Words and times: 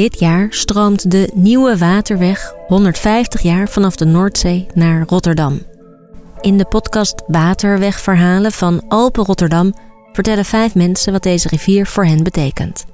Dit 0.00 0.18
jaar 0.18 0.46
stroomt 0.50 1.10
de 1.10 1.30
Nieuwe 1.34 1.78
Waterweg 1.78 2.54
150 2.66 3.42
jaar 3.42 3.68
vanaf 3.68 3.96
de 3.96 4.04
Noordzee 4.04 4.66
naar 4.74 5.04
Rotterdam. 5.06 5.62
In 6.40 6.58
de 6.58 6.64
podcast 6.64 7.22
Waterwegverhalen 7.26 8.52
van 8.52 8.82
Alpen 8.88 9.24
Rotterdam 9.24 9.74
vertellen 10.12 10.44
vijf 10.44 10.74
mensen 10.74 11.12
wat 11.12 11.22
deze 11.22 11.48
rivier 11.48 11.86
voor 11.86 12.04
hen 12.04 12.22
betekent. 12.22 12.84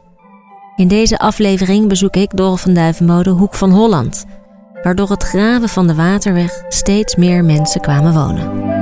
In 0.76 0.88
deze 0.88 1.18
aflevering 1.18 1.88
bezoek 1.88 2.16
ik 2.16 2.36
Dorel 2.36 2.56
van 2.56 2.74
Duivenbode 2.74 3.30
Hoek 3.30 3.54
van 3.54 3.70
Holland, 3.70 4.24
waardoor 4.82 5.10
het 5.10 5.22
graven 5.22 5.68
van 5.68 5.86
de 5.86 5.94
waterweg 5.94 6.64
steeds 6.68 7.16
meer 7.16 7.44
mensen 7.44 7.80
kwamen 7.80 8.12
wonen. 8.14 8.75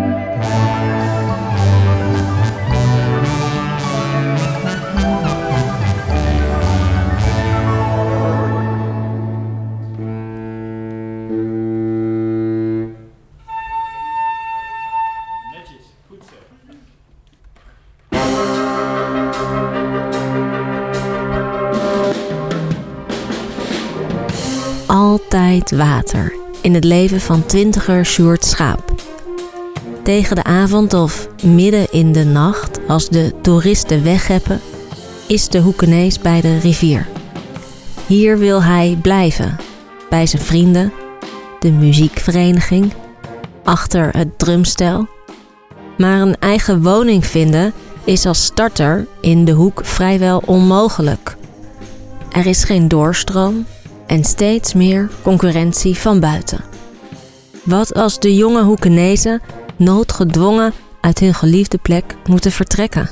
Water 25.77 26.33
in 26.61 26.75
het 26.75 26.85
leven 26.85 27.21
van 27.21 27.47
twintiger 27.47 28.07
Sjoerd 28.07 28.45
Schaap. 28.45 28.95
Tegen 30.03 30.37
de 30.37 30.45
avond 30.45 30.95
of 30.95 31.29
midden 31.43 31.93
in 31.93 32.13
de 32.13 32.25
nacht, 32.25 32.81
als 32.89 33.09
de 33.09 33.33
toeristen 33.43 34.03
wegheppen, 34.03 34.61
is 35.27 35.49
de 35.49 35.59
Hoekenees 35.59 36.19
bij 36.19 36.41
de 36.41 36.59
rivier. 36.59 37.07
Hier 38.07 38.39
wil 38.39 38.63
hij 38.63 38.99
blijven, 39.03 39.57
bij 40.11 40.27
zijn 40.27 40.43
vrienden, 40.43 40.93
de 41.59 41.71
muziekvereniging, 41.71 42.93
achter 43.65 44.17
het 44.17 44.39
drumstel. 44.39 45.07
Maar 45.99 46.21
een 46.21 46.39
eigen 46.39 46.83
woning 46.83 47.27
vinden 47.27 47.73
is 48.05 48.27
als 48.27 48.45
starter 48.45 49.07
in 49.21 49.45
de 49.45 49.53
hoek 49.53 49.81
vrijwel 49.85 50.43
onmogelijk. 50.47 51.37
Er 52.33 52.47
is 52.47 52.65
geen 52.65 52.89
doorstroom 52.89 53.67
en 54.07 54.25
steeds 54.25 54.75
meer 54.75 55.11
concurrentie 55.23 55.95
van 55.95 56.21
buiten. 56.21 56.61
Wat 57.65 57.95
als 57.95 58.19
de 58.19 58.35
jonge 58.35 58.63
Hoekenezen 58.63 59.41
noodgedwongen 59.77 60.73
uit 61.01 61.19
hun 61.19 61.35
geliefde 61.35 61.79
plek 61.79 62.05
moeten 62.27 62.53
vertrekken? 62.53 63.09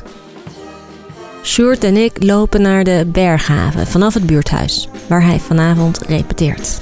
Sjoerd 1.43 1.85
en 1.85 1.97
ik 1.97 2.23
lopen 2.23 2.63
naar 2.63 2.85
de 2.85 3.09
Berghaven 3.13 3.87
vanaf 3.87 4.15
het 4.15 4.27
buurthuis, 4.27 4.89
waar 5.09 5.23
hij 5.23 5.39
vanavond 5.39 5.99
repeteert. 5.99 6.81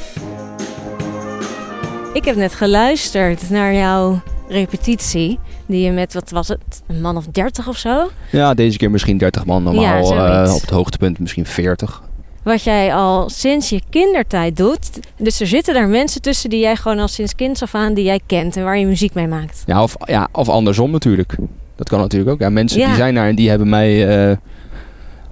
Ik 2.13 2.25
heb 2.25 2.37
net 2.37 2.55
geluisterd 2.55 3.51
naar 3.51 3.75
jouw 3.75 4.21
repetitie. 4.49 5.39
Die 5.67 5.85
je 5.85 5.91
met, 5.91 6.15
wat 6.15 6.31
was 6.31 6.49
het, 6.49 6.83
een 6.87 7.01
man 7.01 7.17
of 7.17 7.27
30 7.27 7.69
of 7.69 7.77
zo? 7.77 8.11
Ja, 8.31 8.55
deze 8.55 8.79
keer 8.79 8.91
misschien 8.91 9.19
30 9.19 9.45
man. 9.45 9.63
Normaal 9.63 10.17
eh, 10.17 10.55
op 10.55 10.61
het 10.61 10.71
hoogtepunt 10.71 11.19
misschien 11.19 11.47
40. 11.47 12.03
Wat 12.43 12.63
jij 12.63 12.95
al 12.95 13.29
sinds 13.31 13.69
je 13.69 13.81
kindertijd 13.91 14.57
doet. 14.57 15.01
Dus 15.17 15.41
er 15.41 15.47
zitten 15.47 15.75
daar 15.75 15.89
mensen 15.89 16.23
tussen 16.23 16.51
die 16.51 16.61
jij 16.61 16.77
gewoon 16.77 16.99
al 16.99 17.09
sinds 17.09 17.35
kinds 17.35 17.63
af 17.63 17.75
aan 17.75 17.95
die 17.95 18.05
jij 18.05 18.21
kent 18.27 18.57
en 18.57 18.65
waar 18.65 18.79
je 18.79 18.87
muziek 18.87 19.15
mee 19.15 19.29
maakt. 19.29 19.63
Ja, 19.67 19.83
of, 19.83 19.97
ja, 20.05 20.29
of 20.33 20.49
andersom 20.49 20.91
natuurlijk. 20.91 21.37
Dat 21.77 21.89
kan 21.89 21.99
natuurlijk 21.99 22.31
ook. 22.31 22.41
Ja, 22.41 22.51
mensen 22.51 22.79
Ja. 22.81 22.87
die 22.87 22.97
zijn 22.97 23.15
daar 23.15 23.29
en 23.29 23.35
die 23.35 23.49
hebben 23.49 23.69
mij 23.69 24.09
eh, 24.09 24.37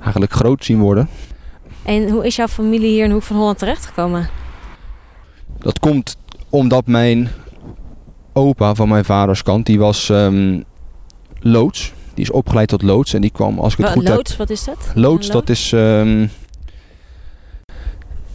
eigenlijk 0.03 0.33
groot 0.33 0.65
zien 0.65 0.78
worden. 0.78 1.09
En 1.84 2.10
hoe 2.10 2.27
is 2.27 2.37
jouw 2.37 2.49
familie 2.49 2.91
hier 2.91 3.05
in 3.05 3.11
Hoek 3.11 3.22
van 3.22 3.37
Holland 3.37 3.59
terechtgekomen? 3.59 4.28
Dat 5.59 5.78
komt 5.78 6.16
omdat 6.50 6.87
mijn 6.87 7.28
opa 8.32 8.75
van 8.75 8.88
mijn 8.88 9.05
vaders 9.05 9.43
kant, 9.43 9.66
die 9.66 9.78
was 9.78 10.11
ehm, 10.11 10.61
loods. 11.41 11.93
Die 12.15 12.25
is 12.25 12.31
opgeleid 12.31 12.69
tot 12.69 12.82
loods 12.82 13.15
en 13.15 13.21
die 13.21 13.31
kwam, 13.31 13.59
als 13.59 13.72
ik 13.72 13.78
het 13.78 13.88
goed 13.88 14.09
loods, 14.09 14.37
wat 14.37 14.50
is 14.50 14.65
dat? 14.65 14.77
heb... 14.87 14.97
Loods, 14.97 15.28
dat 15.28 15.49
is, 15.49 15.72
ehm, 15.72 16.27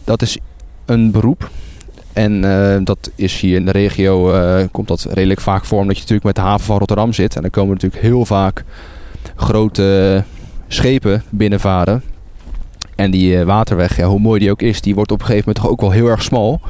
dat 0.04 0.22
is 0.22 0.38
een 0.84 1.10
beroep. 1.10 1.50
En 2.14 2.44
eh, 2.44 2.80
dat 2.84 3.10
is 3.14 3.40
hier 3.40 3.56
in 3.56 3.64
de 3.64 3.70
regio, 3.70 4.32
eh, 4.32 4.64
komt 4.72 4.88
dat 4.88 5.06
redelijk 5.10 5.40
vaak 5.40 5.64
voor, 5.64 5.80
omdat 5.80 5.94
je 5.94 6.00
natuurlijk 6.00 6.26
met 6.26 6.34
de 6.34 6.50
haven 6.50 6.66
van 6.66 6.78
Rotterdam 6.78 7.12
zit. 7.12 7.36
En 7.36 7.42
dan 7.42 7.50
komen 7.50 7.72
natuurlijk 7.74 8.02
heel 8.02 8.24
vaak 8.24 8.64
grote 9.36 10.22
schepen 10.68 11.22
binnenvaren. 11.30 12.02
En 12.96 13.10
die 13.10 13.38
eh, 13.38 13.44
waterweg, 13.44 13.96
ja, 13.96 14.06
hoe 14.06 14.20
mooi 14.20 14.40
die 14.40 14.50
ook 14.50 14.62
is, 14.62 14.80
die 14.80 14.94
wordt 14.94 15.12
op 15.12 15.20
een 15.20 15.26
gegeven 15.26 15.48
moment 15.48 15.64
toch 15.64 15.74
ook 15.74 15.80
wel 15.80 15.90
heel 15.90 16.08
erg 16.08 16.22
smal. 16.22 16.60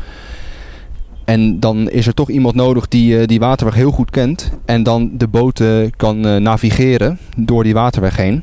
En 1.25 1.61
dan 1.61 1.91
is 1.91 2.07
er 2.07 2.15
toch 2.15 2.31
iemand 2.31 2.55
nodig 2.55 2.89
die 2.89 3.27
die 3.27 3.39
waterweg 3.39 3.75
heel 3.75 3.91
goed 3.91 4.11
kent. 4.11 4.51
En 4.65 4.83
dan 4.83 5.11
de 5.13 5.29
boten 5.29 5.97
kan 5.97 6.43
navigeren 6.43 7.19
door 7.37 7.63
die 7.63 7.75
waterweg 7.75 8.17
heen. 8.17 8.43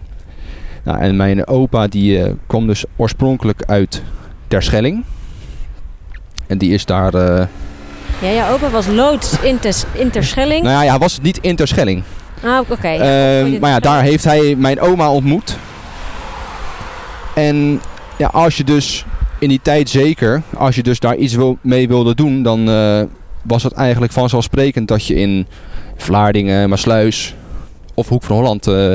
Nou, 0.84 1.00
en 1.00 1.16
mijn 1.16 1.48
opa 1.48 1.88
die 1.88 2.36
kwam 2.48 2.68
dus 2.68 2.86
oorspronkelijk 2.96 3.64
uit 3.66 4.04
Terschelling. 4.52 5.04
En 6.48 6.58
die 6.58 6.74
is 6.74 6.86
daar... 6.86 7.14
eh, 7.14 7.48
Ja, 8.22 8.32
jouw 8.32 8.54
opa 8.54 8.70
was 8.70 8.88
loods 8.88 9.40
in, 9.40 9.60
Tes- 9.60 9.86
in 9.92 10.10
Terschelling. 10.10 10.64
nou 10.64 10.84
ja, 10.84 10.90
hij 10.90 11.00
was 11.00 11.20
niet 11.22 11.38
in 11.42 11.56
Terschelling. 11.56 12.04
Ah, 12.44 12.60
oké. 12.70 12.88
Ehm, 12.88 13.60
maar 13.60 13.70
ja, 13.70 13.80
daar 13.80 14.02
heeft 14.04 14.24
hij 14.24 14.56
mijn 14.58 14.80
oma 14.80 15.12
ontmoet. 15.12 15.58
En 17.36 17.82
ja, 18.18 18.28
als 18.28 18.58
je 18.58 18.64
dus 18.64 19.06
in 19.40 19.50
die 19.50 19.60
tijd 19.64 19.90
zeker, 19.90 20.42
als 20.58 20.76
je 20.76 20.84
dus 20.84 21.00
daar 21.00 21.16
iets 21.16 21.34
wil, 21.36 21.58
mee 21.62 21.88
wilde 21.88 22.16
doen, 22.16 22.44
dan 22.44 22.70
eh, 22.70 23.02
was 23.44 23.64
het 23.64 23.74
eigenlijk 23.74 24.14
vanzelfsprekend 24.14 24.88
dat 24.88 25.06
je 25.06 25.16
in 25.16 25.48
Vlaardingen, 25.98 26.70
Maasluis 26.70 27.36
of 27.94 28.08
Hoek 28.10 28.24
van 28.24 28.36
Holland 28.36 28.68
eh, 28.68 28.94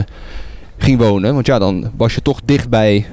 ging 0.79 0.99
wonen. 0.99 1.35
Want 1.35 1.47
ja, 1.47 1.59
dan 1.59 1.91
was 1.97 2.15
je 2.15 2.23
toch 2.23 2.41
dicht 2.45 2.69
bij 2.69 2.97
eh, 2.97 3.05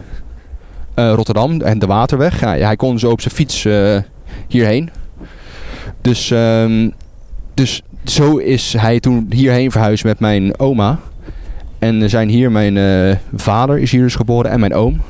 Rotterdam 0.95 1.61
en 1.61 1.79
de 1.79 1.85
Waterweg. 1.85 2.39
Ja, 2.39 2.55
hij 2.55 2.75
kon 2.75 2.99
zo 2.99 3.09
op 3.09 3.21
zijn 3.21 3.33
fiets 3.33 3.65
eh, 3.65 3.97
hierheen. 4.47 4.89
Dus, 6.01 6.31
ehm, 6.31 6.89
dus 7.53 7.81
zo 8.03 8.37
is 8.37 8.73
hij 8.77 8.99
toen 8.99 9.27
hierheen 9.29 9.71
verhuisd 9.71 10.03
met 10.03 10.19
mijn 10.19 10.59
oma. 10.59 10.99
En 11.79 12.09
zijn 12.09 12.29
hier 12.29 12.51
mijn 12.51 12.77
eh, 12.77 13.17
vader 13.35 13.79
is 13.79 13.91
hier 13.91 14.01
dus 14.01 14.15
geboren 14.15 14.51
en 14.51 14.59
mijn 14.59 14.73
oom. 14.73 15.01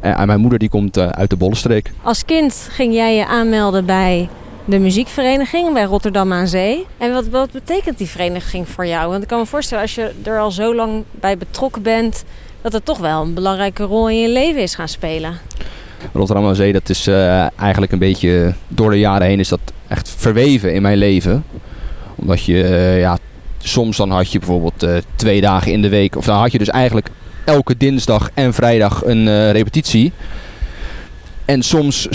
En, 0.00 0.26
mijn 0.26 0.40
moeder 0.40 0.58
die 0.58 0.68
komt 0.68 0.96
eh, 0.96 1.08
uit 1.08 1.30
de 1.30 1.36
Bollenstreek. 1.36 1.92
Als 2.02 2.24
kind 2.24 2.68
ging 2.70 2.94
jij 2.94 3.16
je 3.16 3.26
aanmelden 3.26 3.84
bij 3.84 4.28
de 4.64 4.78
muziekvereniging 4.78 5.72
bij 5.72 5.84
Rotterdam 5.84 6.32
aan 6.32 6.46
Zee. 6.46 6.86
En 6.98 7.12
wat, 7.12 7.28
wat 7.28 7.50
betekent 7.50 7.98
die 7.98 8.06
vereniging 8.06 8.68
voor 8.68 8.86
jou? 8.86 9.10
Want 9.10 9.22
ik 9.22 9.28
kan 9.28 9.38
me 9.38 9.46
voorstellen 9.46 9.82
als 9.82 9.94
je 9.94 10.12
er 10.22 10.38
al 10.38 10.50
zo 10.50 10.74
lang 10.74 11.04
bij 11.10 11.38
betrokken 11.38 11.82
bent... 11.82 12.24
dat 12.66 12.74
het 12.74 12.84
toch 12.84 12.98
wel 12.98 13.22
een 13.22 13.34
belangrijke 13.34 13.82
rol 13.82 14.10
in 14.10 14.20
je 14.20 14.28
leven 14.28 14.62
is 14.62 14.74
gaan 14.74 14.88
spelen. 14.88 15.38
Rotterdam 16.12 16.46
aan 16.46 16.72
dat 16.72 16.88
is 16.88 17.06
eh, 17.06 17.60
eigenlijk 17.60 17.92
een 17.92 17.98
beetje 17.98 18.54
door 18.68 18.90
de 18.90 18.98
jaren 18.98 19.26
heen 19.26 19.38
is 19.38 19.48
dat 19.48 19.60
echt 19.88 20.14
verweven 20.16 20.74
in 20.74 20.82
mijn 20.82 20.98
leven. 20.98 21.44
Omdat 22.14 22.44
je, 22.44 22.62
eh, 22.64 23.00
ja, 23.00 23.18
soms 23.58 23.96
dan 23.96 24.10
had 24.10 24.32
je 24.32 24.38
bijvoorbeeld 24.38 24.82
eh, 24.82 24.96
twee 25.16 25.40
dagen 25.40 25.72
in 25.72 25.82
de 25.82 25.88
week. 25.88 26.16
Of 26.16 26.24
dan 26.24 26.38
had 26.38 26.52
je 26.52 26.58
dus 26.58 26.68
eigenlijk 26.68 27.08
elke 27.44 27.76
dinsdag 27.76 28.30
en 28.34 28.54
vrijdag 28.54 29.04
een 29.04 29.52
repetitie. 29.52 30.12
En 31.44 31.62
soms 31.62 32.08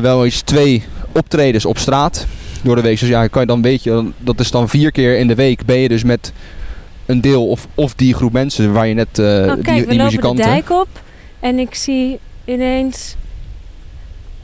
wel 0.00 0.24
eens 0.24 0.40
twee 0.40 0.84
optredens 1.12 1.64
op 1.64 1.78
straat 1.78 2.26
door 2.62 2.76
de 2.76 2.82
week. 2.82 3.00
Dus 3.00 3.08
ja, 3.08 3.26
kan 3.26 3.40
je 3.40 3.46
dan 3.46 3.62
weet 3.62 3.82
je, 3.82 4.10
dat 4.18 4.40
is 4.40 4.50
dan 4.50 4.68
vier 4.68 4.92
keer 4.92 5.18
in 5.18 5.26
de 5.26 5.34
week 5.34 5.64
ben 5.64 5.78
je 5.78 5.88
dus 5.88 6.04
met 6.04 6.32
een 7.12 7.20
deel 7.20 7.48
of, 7.48 7.66
of 7.74 7.94
die 7.94 8.14
groep 8.14 8.32
mensen 8.32 8.72
waar 8.72 8.86
je 8.86 8.94
net 8.94 9.16
nou 9.16 9.54
die, 9.54 9.64
kijk, 9.64 9.88
die 9.88 9.98
we 9.98 10.20
lopen 10.20 10.36
de 10.36 10.42
dijk 10.42 10.70
op 10.70 10.88
en 11.40 11.58
ik 11.58 11.74
zie 11.74 12.18
ineens... 12.44 13.16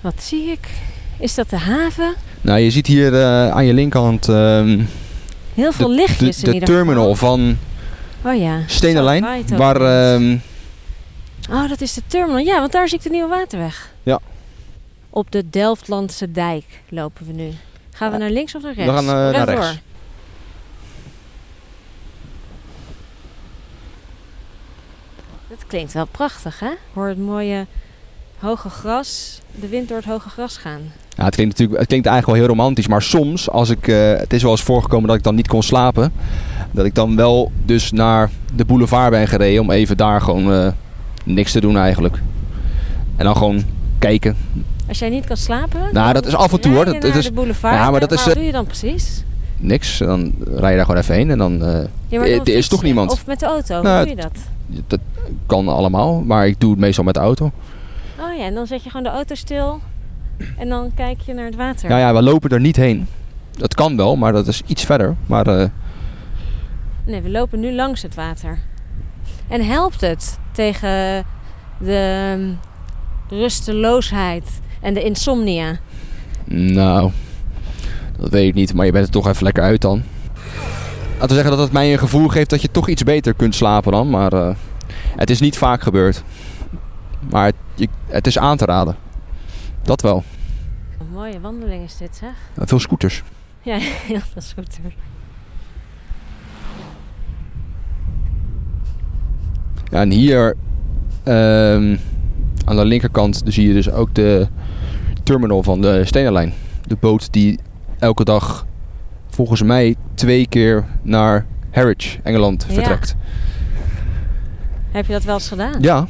Wat 0.00 0.22
zie 0.22 0.50
ik? 0.50 0.68
Is 1.18 1.34
dat 1.34 1.50
de 1.50 1.56
haven? 1.56 2.14
Nou, 2.40 2.58
je 2.58 2.70
ziet 2.70 2.86
hier 2.86 3.14
eh, 3.14 3.50
aan 3.50 3.66
je 3.66 3.72
linkerhand 3.72 4.28
ehm, 4.28 4.80
Heel 5.54 5.72
veel 5.72 5.88
de, 5.88 5.94
lichtjes 5.94 6.36
de, 6.36 6.52
in 6.52 6.60
de 6.60 6.66
terminal 6.66 7.14
van 7.14 7.58
Oh 8.24 8.36
ja. 8.36 8.58
Ook 9.18 9.48
Waar, 9.58 9.80
ehm, 9.80 10.36
Oh, 11.50 11.68
dat 11.68 11.80
is 11.80 11.94
de 11.94 12.02
terminal. 12.06 12.38
Ja, 12.38 12.60
want 12.60 12.72
daar 12.72 12.88
zie 12.88 12.98
ik 12.98 13.04
de 13.04 13.10
nieuwe 13.10 13.28
waterweg. 13.28 13.92
Ja. 14.02 14.18
Op 15.10 15.30
de 15.30 15.50
Delftlandse 15.50 16.32
dijk 16.32 16.64
lopen 16.88 17.26
we 17.26 17.32
nu. 17.32 17.50
Gaan 17.92 18.10
we 18.10 18.18
naar 18.18 18.30
links 18.30 18.54
of 18.54 18.62
naar 18.62 18.74
We 18.74 18.82
rechts? 18.82 18.94
gaan, 18.94 19.04
eh, 19.04 19.36
naar 19.36 19.48
rechts. 19.48 19.80
Klinkt 25.68 25.92
wel 25.92 26.06
prachtig, 26.06 26.60
hè? 26.60 26.70
Hoor 26.92 27.08
het 27.08 27.18
mooie 27.18 27.66
hoge 28.38 28.68
gras, 28.68 29.40
de 29.60 29.68
wind 29.68 29.88
door 29.88 29.96
het 29.96 30.06
hoge 30.06 30.28
gras 30.28 30.56
gaan. 30.56 30.80
ja, 31.16 31.24
het, 31.24 31.34
klinkt 31.34 31.52
natuurlijk, 31.52 31.78
het 31.78 31.88
klinkt 31.88 32.06
eigenlijk 32.06 32.38
wel 32.38 32.46
heel 32.48 32.56
romantisch. 32.56 32.86
Maar 32.88 33.02
soms, 33.02 33.50
als 33.50 33.70
ik, 33.70 33.88
eh, 33.88 34.12
het 34.16 34.32
is 34.32 34.42
wel 34.42 34.50
eens 34.50 34.62
voorgekomen 34.62 35.08
dat 35.08 35.16
ik 35.16 35.22
dan 35.22 35.34
niet 35.34 35.48
kon 35.48 35.62
slapen. 35.62 36.12
Dat 36.70 36.84
ik 36.84 36.94
dan 36.94 37.16
wel 37.16 37.52
dus 37.64 37.92
naar 37.92 38.30
de 38.54 38.64
boulevard 38.64 39.10
ben 39.10 39.28
gereden 39.28 39.62
om 39.62 39.70
even 39.70 39.96
daar 39.96 40.20
gewoon 40.20 40.52
eh, 40.52 40.72
niks 41.24 41.52
te 41.52 41.60
doen 41.60 41.76
eigenlijk. 41.76 42.18
En 43.16 43.24
dan 43.24 43.36
gewoon 43.36 43.62
kijken. 43.98 44.36
Als 44.88 44.98
jij 44.98 45.08
niet 45.08 45.24
kan 45.26 45.36
slapen? 45.36 45.80
Nou, 45.80 45.92
dan 45.92 46.12
dat 46.12 46.26
is 46.26 46.34
af 46.34 46.52
en 46.52 46.60
toe, 46.60 46.74
hoor. 46.74 46.84
Dat- 46.84 47.04
is- 47.04 47.24
de 47.24 47.32
boulevard. 47.32 47.74
Ja, 47.74 47.90
maar 47.90 48.00
dat 48.00 48.12
is, 48.12 48.18
Wat 48.18 48.28
eh, 48.28 48.34
doe 48.34 48.44
je 48.44 48.52
dan 48.52 48.66
precies? 48.66 49.24
Niks. 49.56 49.98
Dan 49.98 50.34
rij 50.54 50.70
je 50.70 50.76
daar 50.76 50.84
gewoon 50.84 51.00
even 51.00 51.14
heen 51.14 51.30
en 51.30 51.38
dan... 51.38 51.64
eh, 51.64 51.80
Ja, 52.08 52.18
maar 52.18 52.28
er 52.28 52.48
is 52.48 52.68
toch 52.68 52.80
je. 52.80 52.86
niemand. 52.86 53.10
Of 53.10 53.26
met 53.26 53.40
de 53.40 53.46
auto, 53.46 53.74
hoe 53.74 53.82
Nou, 53.84 54.06
doe 54.06 54.16
je 54.16 54.22
dat? 54.22 54.38
Dat 54.86 55.00
kan 55.46 55.68
allemaal, 55.68 56.20
maar 56.20 56.46
ik 56.46 56.60
doe 56.60 56.70
het 56.70 56.78
meestal 56.80 57.04
met 57.04 57.14
de 57.14 57.20
auto. 57.20 57.50
Oh 58.20 58.36
ja, 58.36 58.44
en 58.44 58.54
dan 58.54 58.66
zet 58.66 58.82
je 58.82 58.90
gewoon 58.90 59.06
de 59.06 59.12
auto 59.12 59.34
stil 59.34 59.80
en 60.58 60.68
dan 60.68 60.90
kijk 60.94 61.20
je 61.20 61.34
naar 61.34 61.44
het 61.44 61.56
water. 61.56 61.90
Ja, 61.90 61.98
ja, 61.98 62.14
we 62.14 62.22
lopen 62.22 62.50
er 62.50 62.60
niet 62.60 62.76
heen. 62.76 63.06
Dat 63.50 63.74
kan 63.74 63.96
wel, 63.96 64.16
maar 64.16 64.32
dat 64.32 64.46
is 64.46 64.62
iets 64.66 64.84
verder. 64.84 65.16
Maar 65.26 65.46
eh, 65.46 65.68
Nee, 67.06 67.20
we 67.20 67.30
lopen 67.30 67.60
nu 67.60 67.72
langs 67.74 68.02
het 68.02 68.14
water. 68.14 68.58
En 69.48 69.66
helpt 69.66 70.00
het 70.00 70.38
tegen 70.52 71.24
de 71.80 72.26
ehm, 72.32 72.52
rusteloosheid 73.38 74.60
en 74.80 74.94
de 74.94 75.02
insomnia? 75.02 75.78
nou, 76.44 77.10
dat 78.18 78.30
weet 78.30 78.48
ik 78.48 78.54
niet. 78.54 78.74
Maar 78.74 78.86
je 78.86 78.92
bent 78.92 79.06
er 79.06 79.12
toch 79.12 79.28
even 79.28 79.44
lekker 79.44 79.62
uit 79.62 79.80
dan. 79.80 80.02
Laten 81.18 81.36
we 81.36 81.42
zeggen 81.42 81.56
dat 81.56 81.66
het 81.66 81.72
mij 81.72 81.92
een 81.92 81.98
gevoel 81.98 82.28
geeft 82.28 82.50
dat 82.50 82.62
je 82.62 82.70
toch 82.70 82.88
iets 82.88 83.02
beter 83.02 83.34
kunt 83.34 83.54
slapen 83.54 83.92
dan. 83.92 84.10
Maar 84.10 84.32
eh, 84.32 84.54
het 85.16 85.30
is 85.30 85.40
niet 85.40 85.58
vaak 85.58 85.82
gebeurd. 85.82 86.22
Maar 87.30 87.52
het, 88.06 88.26
is 88.26 88.38
aan 88.38 88.56
te 88.56 88.64
raden. 88.64 88.96
Dat 89.82 90.02
wel. 90.02 90.22
Een 91.00 91.06
mooie 91.12 91.40
wandeling 91.40 91.84
is 91.84 91.96
dit, 91.96 92.16
zeg. 92.16 92.30
Veel 92.56 92.78
scooters. 92.78 93.22
Ja, 93.62 93.76
heel 94.10 94.20
veel 94.32 94.42
scooters. 94.42 94.94
Ja, 99.90 100.00
en 100.00 100.10
hier 100.10 100.56
ehm, 101.22 101.96
aan 102.64 102.76
de 102.76 102.84
linkerkant 102.84 103.42
zie 103.44 103.68
je 103.68 103.74
dus 103.74 103.90
ook 103.90 104.14
de 104.14 104.48
terminal 105.22 105.62
van 105.62 105.80
de 105.80 106.04
Stenenlijn. 106.04 106.52
De 106.86 106.96
boot 107.00 107.32
die 107.32 107.58
elke 107.98 108.24
dag 108.24 108.66
volgens 109.28 109.62
mij 109.62 109.96
twee 110.18 110.46
keer 110.48 110.84
naar 111.02 111.46
Harwich, 111.72 112.18
Engeland, 112.22 112.64
Ja. 112.68 112.74
vertrekt. 112.74 113.14
Heb 114.90 115.06
je 115.06 115.12
dat 115.12 115.24
wel 115.24 115.34
eens 115.34 115.48
gedaan? 115.48 115.74
Ja, 115.80 116.06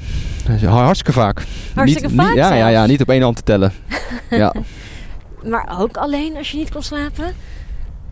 hartstikke 0.64 1.12
vaak. 1.12 1.42
Hartstikke 1.74 2.08
niet, 2.08 2.16
vaak 2.16 2.28
niet- 2.28 2.36
ja, 2.36 2.54
ja, 2.54 2.68
ja, 2.68 2.86
niet 2.86 3.00
op 3.00 3.08
één 3.08 3.22
hand 3.22 3.36
te 3.36 3.42
tellen. 3.42 3.72
ja. 4.30 4.54
Maar 5.44 5.76
ook 5.80 5.96
alleen 5.96 6.36
als 6.36 6.50
je 6.50 6.56
niet 6.56 6.70
kon 6.70 6.82
slapen? 6.82 7.24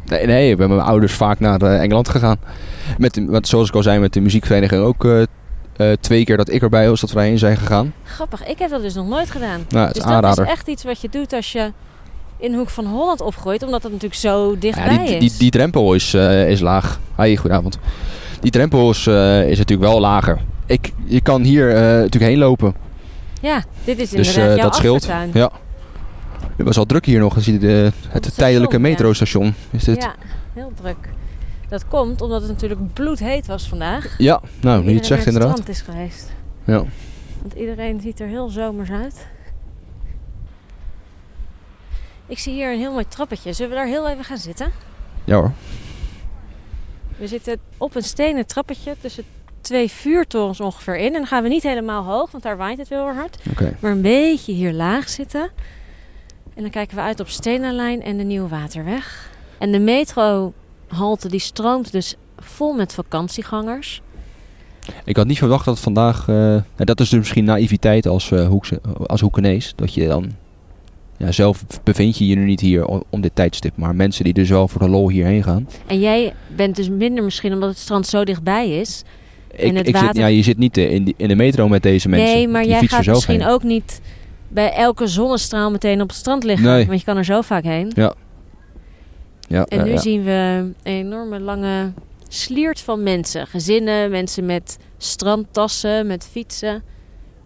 Nee, 0.04 0.26
nee, 0.26 0.50
ik 0.50 0.56
ben 0.56 0.68
met 0.68 0.76
mijn 0.76 0.88
ouders 0.88 1.12
vaak 1.12 1.40
naar 1.40 1.60
eh, 1.60 1.80
Engeland 1.82 2.08
gegaan. 2.08 2.36
Met, 2.98 3.28
met, 3.28 3.48
zoals 3.48 3.68
ik 3.68 3.74
al 3.74 3.82
zei, 3.82 3.98
met 3.98 4.12
de 4.12 4.20
muziekvereniging 4.20 4.82
ook 4.82 5.04
eh, 5.04 5.22
eh, 5.76 5.96
twee 6.00 6.24
keer 6.24 6.36
dat 6.36 6.50
ik 6.50 6.62
erbij 6.62 6.88
was, 6.88 7.00
dat 7.00 7.10
we 7.10 7.16
daarheen 7.16 7.38
zijn 7.38 7.56
gegaan. 7.56 7.92
Grappig, 8.04 8.46
ik 8.46 8.58
heb 8.58 8.70
dat 8.70 8.82
dus 8.82 8.94
nog 8.94 9.08
nooit 9.08 9.30
gedaan. 9.30 9.60
Nou, 9.68 9.86
het 9.86 9.94
dus 9.94 10.02
aanrader. 10.04 10.36
dat 10.36 10.46
is 10.46 10.52
echt 10.52 10.68
iets 10.68 10.84
wat 10.84 11.00
je 11.00 11.08
doet 11.10 11.32
als 11.32 11.52
je 11.52 11.72
in 12.38 12.50
de 12.50 12.56
hoek 12.56 12.70
van 12.70 12.86
Holland 12.86 13.20
opgroeit, 13.20 13.62
omdat 13.62 13.82
het 13.82 13.92
natuurlijk 13.92 14.20
zo 14.20 14.58
dichtbij 14.58 14.92
Ja, 14.92 14.98
die, 14.98 15.14
is. 15.14 15.18
die, 15.18 15.38
die 15.38 15.50
drempel 15.50 15.94
is, 15.94 16.14
eh, 16.14 16.50
is 16.50 16.60
laag. 16.60 17.00
Hi, 17.16 17.36
goedenavond. 17.36 17.78
Die 18.40 18.50
drempel 18.50 18.90
is, 18.90 19.06
eh, 19.06 19.48
is 19.48 19.58
natuurlijk 19.58 19.90
wel 19.90 20.00
lager. 20.00 20.38
Ik, 20.66 20.92
je 21.04 21.20
kan 21.20 21.42
hier 21.42 21.68
eh, 21.68 21.80
natuurlijk 21.80 22.24
heen 22.24 22.38
lopen. 22.38 22.74
Ja, 23.40 23.64
dit 23.84 23.98
is 23.98 24.10
Dus 24.10 24.36
inderdaad 24.36 24.62
dat 24.62 24.74
scheelt. 24.74 25.08
Ja. 25.32 25.50
Het 26.56 26.66
was 26.66 26.78
al 26.78 26.84
druk 26.84 27.06
hier 27.06 27.18
nog. 27.18 27.34
Je 27.34 27.40
ziet 27.40 27.60
de, 27.60 27.92
het 28.08 28.24
het 28.24 28.36
tijdelijke 28.36 28.78
metrostation. 28.78 29.54
Is 29.70 29.84
dit? 29.84 30.02
Ja, 30.02 30.14
heel 30.52 30.72
druk. 30.80 30.96
Dat 31.68 31.88
komt 31.88 32.20
omdat 32.20 32.40
het 32.40 32.50
natuurlijk 32.50 32.92
bloedheet 32.92 33.46
was 33.46 33.68
vandaag. 33.68 34.14
Ja, 34.18 34.40
nou, 34.60 34.82
nu 34.84 34.90
je 34.90 34.96
het 34.96 35.06
zegt 35.06 35.26
inderdaad. 35.26 35.50
strand 35.50 35.68
is 35.68 35.80
geweest. 35.80 36.32
Ja. 36.64 36.84
Want 37.42 37.54
iedereen 37.56 38.00
ziet 38.00 38.20
er 38.20 38.26
heel 38.26 38.48
zomers 38.48 38.90
uit. 38.90 39.26
Ik 42.28 42.38
zie 42.38 42.52
hier 42.52 42.72
een 42.72 42.78
heel 42.78 42.92
mooi 42.92 43.08
trappetje. 43.08 43.52
Zullen 43.52 43.70
we 43.70 43.76
daar 43.76 43.86
heel 43.86 44.08
even 44.08 44.24
gaan 44.24 44.38
zitten? 44.38 44.72
ja 45.24 45.34
hoor. 45.36 45.52
We 47.18 47.26
zitten 47.26 47.58
op 47.76 47.94
een 47.94 48.02
stenen 48.02 48.46
trappetje 48.46 48.96
tussen 49.00 49.24
twee 49.60 49.90
vuurtorens 49.90 50.60
ongeveer 50.60 50.96
in. 50.96 51.06
En 51.06 51.12
dan 51.12 51.26
gaan 51.26 51.42
we 51.42 51.48
niet 51.48 51.62
helemaal 51.62 52.04
hoog, 52.04 52.30
want 52.30 52.42
daar 52.42 52.56
waait 52.56 52.78
het 52.78 52.88
heel 52.88 53.12
hard. 53.12 53.38
Oké. 53.50 53.76
Maar 53.80 53.90
een 53.90 54.00
beetje 54.02 54.52
hier 54.52 54.72
laag 54.72 55.08
zitten. 55.08 55.50
En 56.54 56.62
dan 56.62 56.70
kijken 56.70 56.96
we 56.96 57.02
uit 57.02 57.20
op 57.20 57.28
Stenenlijn 57.28 58.02
en 58.02 58.16
de 58.16 58.22
Nieuwe 58.22 58.48
Waterweg. 58.48 59.30
En 59.58 59.72
de 59.72 59.78
metrohalte 59.78 61.28
die 61.28 61.40
stroomt 61.40 61.92
dus 61.92 62.14
vol 62.38 62.74
met 62.74 62.94
vakantiegangers. 62.94 64.02
Ik 65.04 65.16
had 65.16 65.26
niet 65.26 65.38
verwacht 65.38 65.64
dat 65.64 65.80
vandaag... 65.80 66.28
eh, 66.28 66.56
dat 66.76 67.00
is 67.00 67.08
dus 67.08 67.18
misschien 67.18 67.44
naïviteit 67.44 68.06
als, 68.06 68.30
eh 68.30 68.46
Hoekse, 68.46 68.80
als 69.06 69.20
Hoekenees. 69.20 69.72
Dat 69.76 69.94
je 69.94 70.08
dan... 70.08 70.32
Ja, 71.18 71.32
zelf 71.32 71.64
bevind 71.84 72.18
je 72.18 72.26
je 72.26 72.34
nu 72.34 72.44
niet 72.44 72.60
hier 72.60 72.86
om, 73.10 73.20
dit 73.20 73.30
tijdstip. 73.34 73.76
Maar 73.76 73.94
mensen 73.94 74.24
die 74.24 74.32
dus 74.32 74.48
wel 74.48 74.68
voor 74.68 74.80
de 74.80 74.88
lol 74.88 75.08
hierheen 75.10 75.42
gaan. 75.42 75.68
En 75.86 76.00
jij 76.00 76.34
bent 76.56 76.76
dus 76.76 76.88
minder 76.88 77.24
misschien 77.24 77.52
omdat 77.52 77.68
het 77.68 77.78
strand 77.78 78.06
zo 78.06 78.24
dichtbij 78.24 78.78
is. 78.80 79.02
Ik, 79.50 79.76
het 79.76 79.88
ik 79.88 79.96
zit, 79.96 80.04
water- 80.04 80.20
ja, 80.20 80.26
je 80.26 80.42
zit 80.42 80.58
niet 80.58 80.76
eh, 80.76 80.92
in, 80.92 81.04
die- 81.04 81.14
in 81.16 81.28
de 81.28 81.34
metro 81.34 81.68
met 81.68 81.82
deze 81.82 82.08
mensen. 82.08 82.34
nee, 82.34 82.48
maar 82.48 82.62
Je 82.62 82.68
jij 82.68 82.86
gaat 82.86 83.06
misschien 83.06 83.40
heen. 83.40 83.48
ook 83.50 83.62
niet 83.62 84.00
bij 84.48 84.72
elke 84.72 85.06
zonnestraal 85.06 85.70
meteen 85.70 86.00
op 86.00 86.08
het 86.08 86.16
strand 86.16 86.44
liggen. 86.44 86.66
Nee. 86.66 86.86
Want 86.86 86.98
je 86.98 87.04
kan 87.04 87.16
er 87.16 87.24
zo 87.24 87.40
vaak 87.40 87.64
heen. 87.64 87.92
Ja, 87.94 88.14
En 89.64 89.78
nu 89.78 89.84
ja, 89.84 89.94
ja. 89.94 90.00
zien 90.00 90.22
we 90.24 90.30
een 90.30 90.74
enorme 90.82 91.40
lange 91.40 91.92
sliert 92.28 92.80
van 92.80 93.02
mensen. 93.02 93.46
Gezinnen, 93.46 94.10
mensen 94.10 94.46
met 94.46 94.76
strandtassen, 94.98 96.06
met 96.06 96.28
fietsen. 96.30 96.82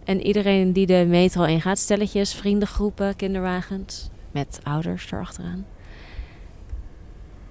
En 0.03 0.21
iedereen 0.21 0.73
die 0.73 0.85
de 0.85 1.05
metro 1.07 1.43
ingaat. 1.43 1.79
Stelletjes, 1.79 2.33
vriendengroepen, 2.33 3.15
kinderwagens. 3.15 4.09
Met 4.31 4.59
ouders 4.63 5.11
erachteraan. 5.11 5.65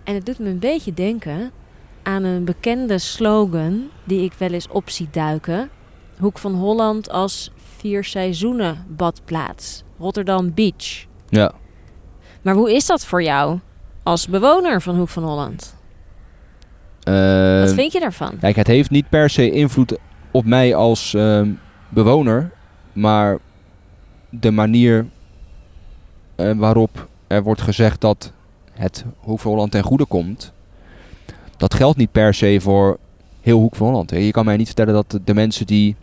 En 0.04 0.14
het 0.14 0.26
doet 0.26 0.38
me 0.38 0.48
een 0.48 0.58
beetje 0.58 0.94
denken 0.94 1.50
aan 2.02 2.24
een 2.24 2.44
bekende 2.44 2.98
slogan 2.98 3.88
die 4.04 4.24
ik 4.24 4.32
wel 4.32 4.50
eens 4.50 4.68
op 4.68 4.90
zie 4.90 5.08
duiken. 5.10 5.70
Hoek 6.18 6.38
van 6.38 6.54
Holland 6.54 7.10
als 7.10 7.52
vier 7.76 8.04
seizoenen 8.04 8.84
badplaats. 8.88 9.82
Rotterdam 9.98 10.54
Beach. 10.54 11.06
Ja. 11.28 11.52
Maar 12.42 12.54
hoe 12.54 12.74
is 12.74 12.86
dat 12.86 13.04
voor 13.04 13.22
jou 13.22 13.58
als 14.02 14.28
bewoner 14.28 14.82
van 14.82 14.96
Hoek 14.96 15.08
van 15.08 15.22
Holland? 15.22 15.78
Wat 17.60 17.74
vind 17.74 17.92
je 17.92 18.00
daarvan? 18.00 18.38
Kijk, 18.38 18.56
het 18.56 18.66
heeft 18.66 18.90
niet 18.90 19.08
per 19.08 19.30
se 19.30 19.50
invloed 19.50 19.98
op 20.30 20.44
mij 20.44 20.74
als 20.74 21.14
ehm, 21.14 21.50
bewoner. 21.90 22.50
Maar 22.92 23.38
de 24.28 24.50
manier 24.50 25.06
eh, 26.34 26.50
waarop 26.56 27.08
er 27.26 27.42
wordt 27.42 27.60
gezegd 27.60 28.00
dat 28.00 28.32
het 28.72 29.04
Hoek 29.18 29.40
van 29.40 29.50
Holland 29.50 29.70
ten 29.70 29.82
goede 29.82 30.04
komt. 30.06 30.52
Dat 31.56 31.74
geldt 31.74 31.98
niet 31.98 32.12
per 32.12 32.34
se 32.34 32.58
voor 32.60 32.98
heel 33.40 33.58
Hoek 33.60 33.76
van 33.76 33.86
Holland. 33.86 34.10
Je 34.10 34.30
kan 34.30 34.44
mij 34.44 34.56
niet 34.56 34.66
vertellen 34.66 34.94
dat 34.94 35.18
de, 35.24 35.34
mensen 35.34 35.66
die... 35.66 35.96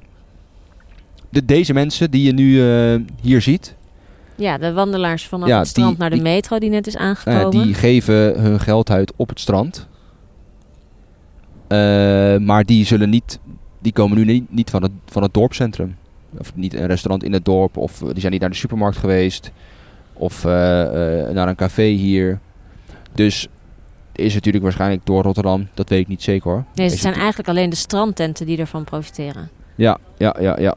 De, 1.29 1.45
deze 1.45 1.73
mensen 1.73 2.11
die 2.11 2.23
je 2.23 2.33
nu 2.33 2.61
eh, 2.71 2.99
hier 3.21 3.41
ziet, 3.41 3.75
Ja, 4.35 4.57
de 4.57 4.73
wandelaars 4.73 5.27
vanaf 5.27 5.47
Ja, 5.47 5.57
het 5.59 5.67
strand 5.67 5.89
die- 5.89 5.97
naar 5.99 6.09
de 6.09 6.15
die- 6.15 6.23
metro 6.23 6.59
die 6.59 6.69
net 6.69 6.87
is 6.87 6.95
eh, 6.95 7.01
aangekomen. 7.01 7.49
die 7.63 7.73
geven 7.73 8.41
hun 8.41 8.59
geld 8.59 8.89
uit 8.89 9.13
op 9.15 9.29
het 9.29 9.39
strand. 9.39 9.87
Maar 12.45 12.63
die 12.65 12.85
zullen 12.85 13.09
niet, 13.09 13.39
die 13.87 13.95
komen 13.95 14.17
nu 14.17 14.25
niet, 14.25 14.51
niet 14.53 14.69
van, 14.69 14.83
het, 14.83 14.91
van 15.05 15.23
het 15.23 15.33
dorpscentrum. 15.33 15.95
Of 16.37 16.55
niet 16.55 16.73
een 16.73 16.85
restaurant 16.87 17.23
in 17.23 17.33
het 17.33 17.45
dorp, 17.45 17.77
of 17.77 18.01
eh, 18.01 18.07
die 18.07 18.19
zijn 18.19 18.31
niet 18.31 18.41
naar 18.41 18.49
de 18.49 18.55
supermarkt 18.55 18.97
geweest, 18.97 19.51
of 20.13 20.45
eh, 20.45 21.21
eh, 21.27 21.33
naar 21.33 21.47
een 21.47 21.55
café 21.55 21.83
hier. 21.83 22.39
Dus 23.13 23.47
is 24.11 24.23
het 24.25 24.33
natuurlijk 24.33 24.63
waarschijnlijk 24.63 25.05
door 25.05 25.23
Rotterdam, 25.23 25.67
dat 25.73 25.89
weet 25.89 25.99
ik 25.99 26.07
niet 26.07 26.23
zeker 26.23 26.51
hoor. 26.51 26.63
nee, 26.75 26.89
het 26.89 26.99
zijn 26.99 27.13
het- 27.13 27.21
eigenlijk 27.21 27.49
alleen 27.49 27.69
de 27.69 27.75
strandtenten 27.75 28.45
die 28.45 28.57
ervan 28.57 28.83
profiteren. 28.83 29.49
Ja, 29.75 29.97
ja, 30.17 30.35
ja, 30.39 30.59
ja. 30.59 30.75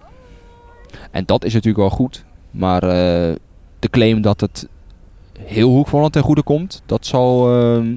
En 1.11 1.25
dat 1.27 1.45
is 1.45 1.53
natuurlijk 1.53 1.89
wel 1.89 1.97
goed. 1.97 2.25
Maar 2.51 2.81
de 3.79 3.89
claim 3.91 4.21
dat 4.23 4.41
het 4.41 4.69
heel 5.39 5.71
Hoek 5.71 6.13
ten 6.13 6.23
goede 6.23 6.43
komt, 6.43 6.83
dat 6.87 7.07
zal 7.07 7.61
ehm, 7.61 7.95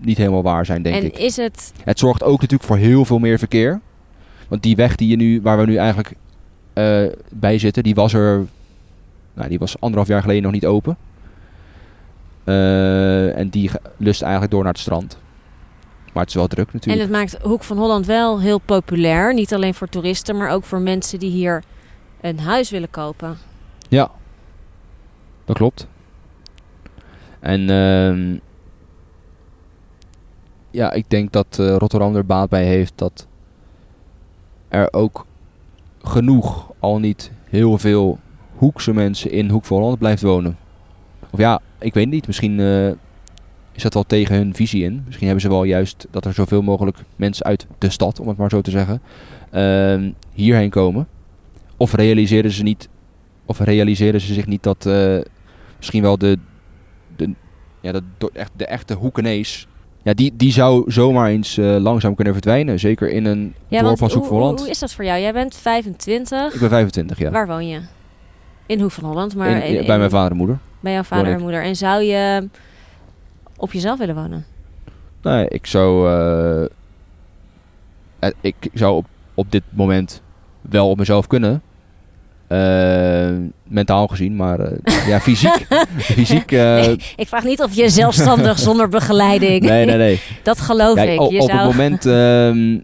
niet 0.00 0.16
helemaal 0.16 0.42
waar 0.42 0.66
zijn, 0.66 0.82
denk 0.82 0.96
en 0.96 1.04
ik. 1.04 1.18
is 1.18 1.36
het... 1.36 1.72
Het 1.84 1.98
zorgt 1.98 2.22
ook 2.22 2.40
natuurlijk 2.40 2.68
voor 2.68 2.76
heel 2.76 3.04
veel 3.04 3.18
meer 3.18 3.38
verkeer. 3.38 3.80
Want 4.48 4.62
die 4.62 4.76
weg 4.76 4.96
die 4.96 5.08
je 5.08 5.16
nu, 5.16 5.40
waar 5.42 5.58
we 5.58 5.66
nu 5.66 5.76
eigenlijk 5.76 6.12
eh, 6.72 7.06
bij 7.28 7.58
zitten, 7.58 7.82
die 7.82 7.94
was 7.94 8.12
er. 8.12 8.46
Nou, 9.34 9.48
die 9.48 9.58
was 9.58 9.80
anderhalf 9.80 10.08
jaar 10.08 10.20
geleden 10.20 10.42
nog 10.42 10.52
niet 10.52 10.66
open. 10.66 10.96
Eh, 12.44 13.38
en 13.38 13.48
die 13.48 13.70
lust 13.96 14.22
eigenlijk 14.22 14.52
door 14.52 14.62
naar 14.62 14.72
het 14.72 14.80
strand. 14.80 15.18
Maar 16.12 16.22
het 16.22 16.28
is 16.28 16.34
wel 16.34 16.46
druk 16.46 16.66
En 16.66 16.72
natuurlijk. 16.72 17.02
het 17.02 17.10
maakt 17.10 17.42
Hoek 17.42 17.64
van 17.64 17.76
Holland 17.76 18.06
wel 18.06 18.40
heel 18.40 18.58
populair. 18.58 19.34
Niet 19.34 19.54
alleen 19.54 19.74
voor 19.74 19.88
toeristen, 19.88 20.36
maar 20.36 20.50
ook 20.50 20.64
voor 20.64 20.80
mensen 20.80 21.18
die 21.18 21.30
hier 21.30 21.62
een 22.20 22.38
huis 22.38 22.70
willen 22.70 22.90
kopen. 22.90 23.36
Ja, 23.88 24.10
dat 25.44 25.56
klopt. 25.56 25.86
En 27.40 27.70
ehm, 27.70 28.38
ja, 30.70 30.92
ik 30.92 31.10
denk 31.10 31.32
dat 31.32 31.46
eh, 31.58 31.76
Rotterdam 31.76 32.16
er 32.16 32.26
baat 32.26 32.48
bij 32.48 32.64
heeft 32.64 32.92
dat 32.96 33.26
er 34.76 34.92
ook 34.92 35.26
genoeg, 36.02 36.72
al 36.78 36.98
niet 36.98 37.32
heel 37.44 37.78
veel 37.78 38.18
Hoekse 38.56 38.92
mensen 38.92 39.30
in 39.30 39.48
Hoek 39.48 39.64
van 39.64 39.78
Holland 39.78 39.98
blijft 39.98 40.22
wonen. 40.22 40.56
Of 41.30 41.38
ja, 41.38 41.60
ik 41.78 41.94
weet 41.94 42.08
niet. 42.08 42.26
Misschien 42.26 42.60
eh, 42.60 42.88
is 43.72 43.82
dat 43.82 43.94
wel 43.94 44.02
tegen 44.02 44.36
hun 44.36 44.54
visie 44.54 44.84
in. 44.84 45.02
Misschien 45.04 45.26
hebben 45.26 45.44
ze 45.44 45.48
wel 45.48 45.64
juist 45.64 46.06
dat 46.10 46.24
er 46.24 46.32
zoveel 46.32 46.62
mogelijk 46.62 46.98
mensen 47.16 47.46
uit 47.46 47.66
de 47.78 47.90
stad, 47.90 48.20
om 48.20 48.28
het 48.28 48.36
maar 48.36 48.50
zo 48.50 48.60
te 48.60 48.70
zeggen, 48.70 49.02
ehm, 49.50 50.10
hierheen 50.32 50.70
komen. 50.70 51.08
Of 51.76 51.92
realiseren 51.92 52.50
ze 52.50 52.62
niet, 52.62 52.88
of 53.44 53.58
realiseren 53.58 54.20
ze 54.20 54.34
zich 54.34 54.46
niet 54.46 54.62
dat 54.62 54.86
eh, 54.86 55.18
misschien 55.76 56.02
wel 56.02 56.18
de, 56.18 56.38
de, 57.16 57.34
ja, 57.80 57.92
de, 57.92 58.02
echt, 58.32 58.52
de 58.56 58.66
echte 58.66 58.94
Hoekenees, 58.94 59.66
ja, 60.06 60.14
die, 60.14 60.32
die 60.36 60.52
zou 60.52 60.90
zomaar 60.92 61.28
eens 61.28 61.56
eh, 61.58 61.76
langzaam 61.76 62.14
kunnen 62.14 62.32
verdwijnen. 62.32 62.78
Zeker 62.78 63.10
in 63.10 63.24
een 63.24 63.54
Ja, 63.68 63.82
dorp 63.82 64.02
als 64.02 64.12
Hoek 64.12 64.20
hoe, 64.22 64.30
van 64.30 64.38
Holland. 64.40 64.60
hoe 64.60 64.68
is 64.70 64.78
dat 64.78 64.92
voor 64.92 65.04
jou? 65.04 65.20
Jij 65.20 65.32
bent 65.32 65.56
25. 65.56 66.54
Ik 66.54 66.60
ben 66.60 66.68
25, 66.68 67.18
ja. 67.18 67.30
Waar 67.30 67.46
woon 67.46 67.66
je? 67.68 67.80
In 68.66 68.80
Hoek 68.80 68.90
van 68.90 69.04
Holland, 69.04 69.36
maar 69.36 69.48
In- 69.66 69.78
in- 69.78 69.86
bij 69.86 69.98
mijn 69.98 70.10
vader 70.10 70.30
en 70.30 70.36
moeder. 70.36 70.58
bij 70.80 70.92
jouw 70.92 71.02
vader 71.02 71.32
en 71.32 71.40
moeder. 71.40 71.62
En 71.62 71.76
zou 71.76 72.02
je 72.02 72.48
op 73.56 73.72
jezelf 73.72 73.98
willen 73.98 74.14
wonen? 74.14 74.44
Nee, 75.22 75.48
ik 75.48 75.66
zou. 75.66 76.08
eh, 76.10 76.62
eh, 78.18 78.30
ik 78.40 78.54
zou 78.74 78.96
op, 78.96 79.06
op 79.34 79.52
dit 79.52 79.62
moment 79.70 80.22
wel 80.60 80.90
op 80.90 80.98
mezelf 80.98 81.26
kunnen. 81.26 81.62
Eh, 82.48 83.30
mentaal 83.64 84.06
gezien, 84.06 84.36
maar 84.36 84.60
eh, 84.60 85.06
ja, 85.06 85.20
fysiek. 85.20 85.66
fysiek. 85.98 86.52
eh, 86.52 86.90
Ik 86.92 87.26
vraag 87.28 87.44
niet 87.44 87.62
of 87.62 87.74
je 87.74 87.88
zelfstandig 87.88 88.58
zonder 88.58 88.88
begeleiding. 88.88 89.62
nee, 89.64 89.84
nee, 89.86 89.96
nee. 89.96 90.20
Dat 90.42 90.60
geloof 90.60 90.94
Kijk, 90.94 91.08
ik. 91.20 91.30
Je 91.30 91.40
op 91.40 91.50
zou... 91.50 91.58
het 91.60 91.76
moment 91.76 92.06
ehm, 92.06 92.78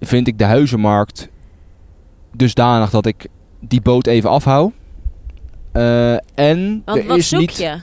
vind 0.00 0.26
ik 0.28 0.38
de 0.38 0.44
huizenmarkt 0.44 1.28
dusdanig 2.32 2.90
dat 2.90 3.06
ik 3.06 3.26
die 3.60 3.80
boot 3.80 4.06
even 4.06 4.30
afhou. 4.30 4.72
Eh, 5.72 6.12
en 6.34 6.82
Want 6.84 6.98
er 6.98 7.06
wat 7.06 7.16
is 7.16 7.28
zoek 7.28 7.40
niet 7.40 7.56
je? 7.56 7.80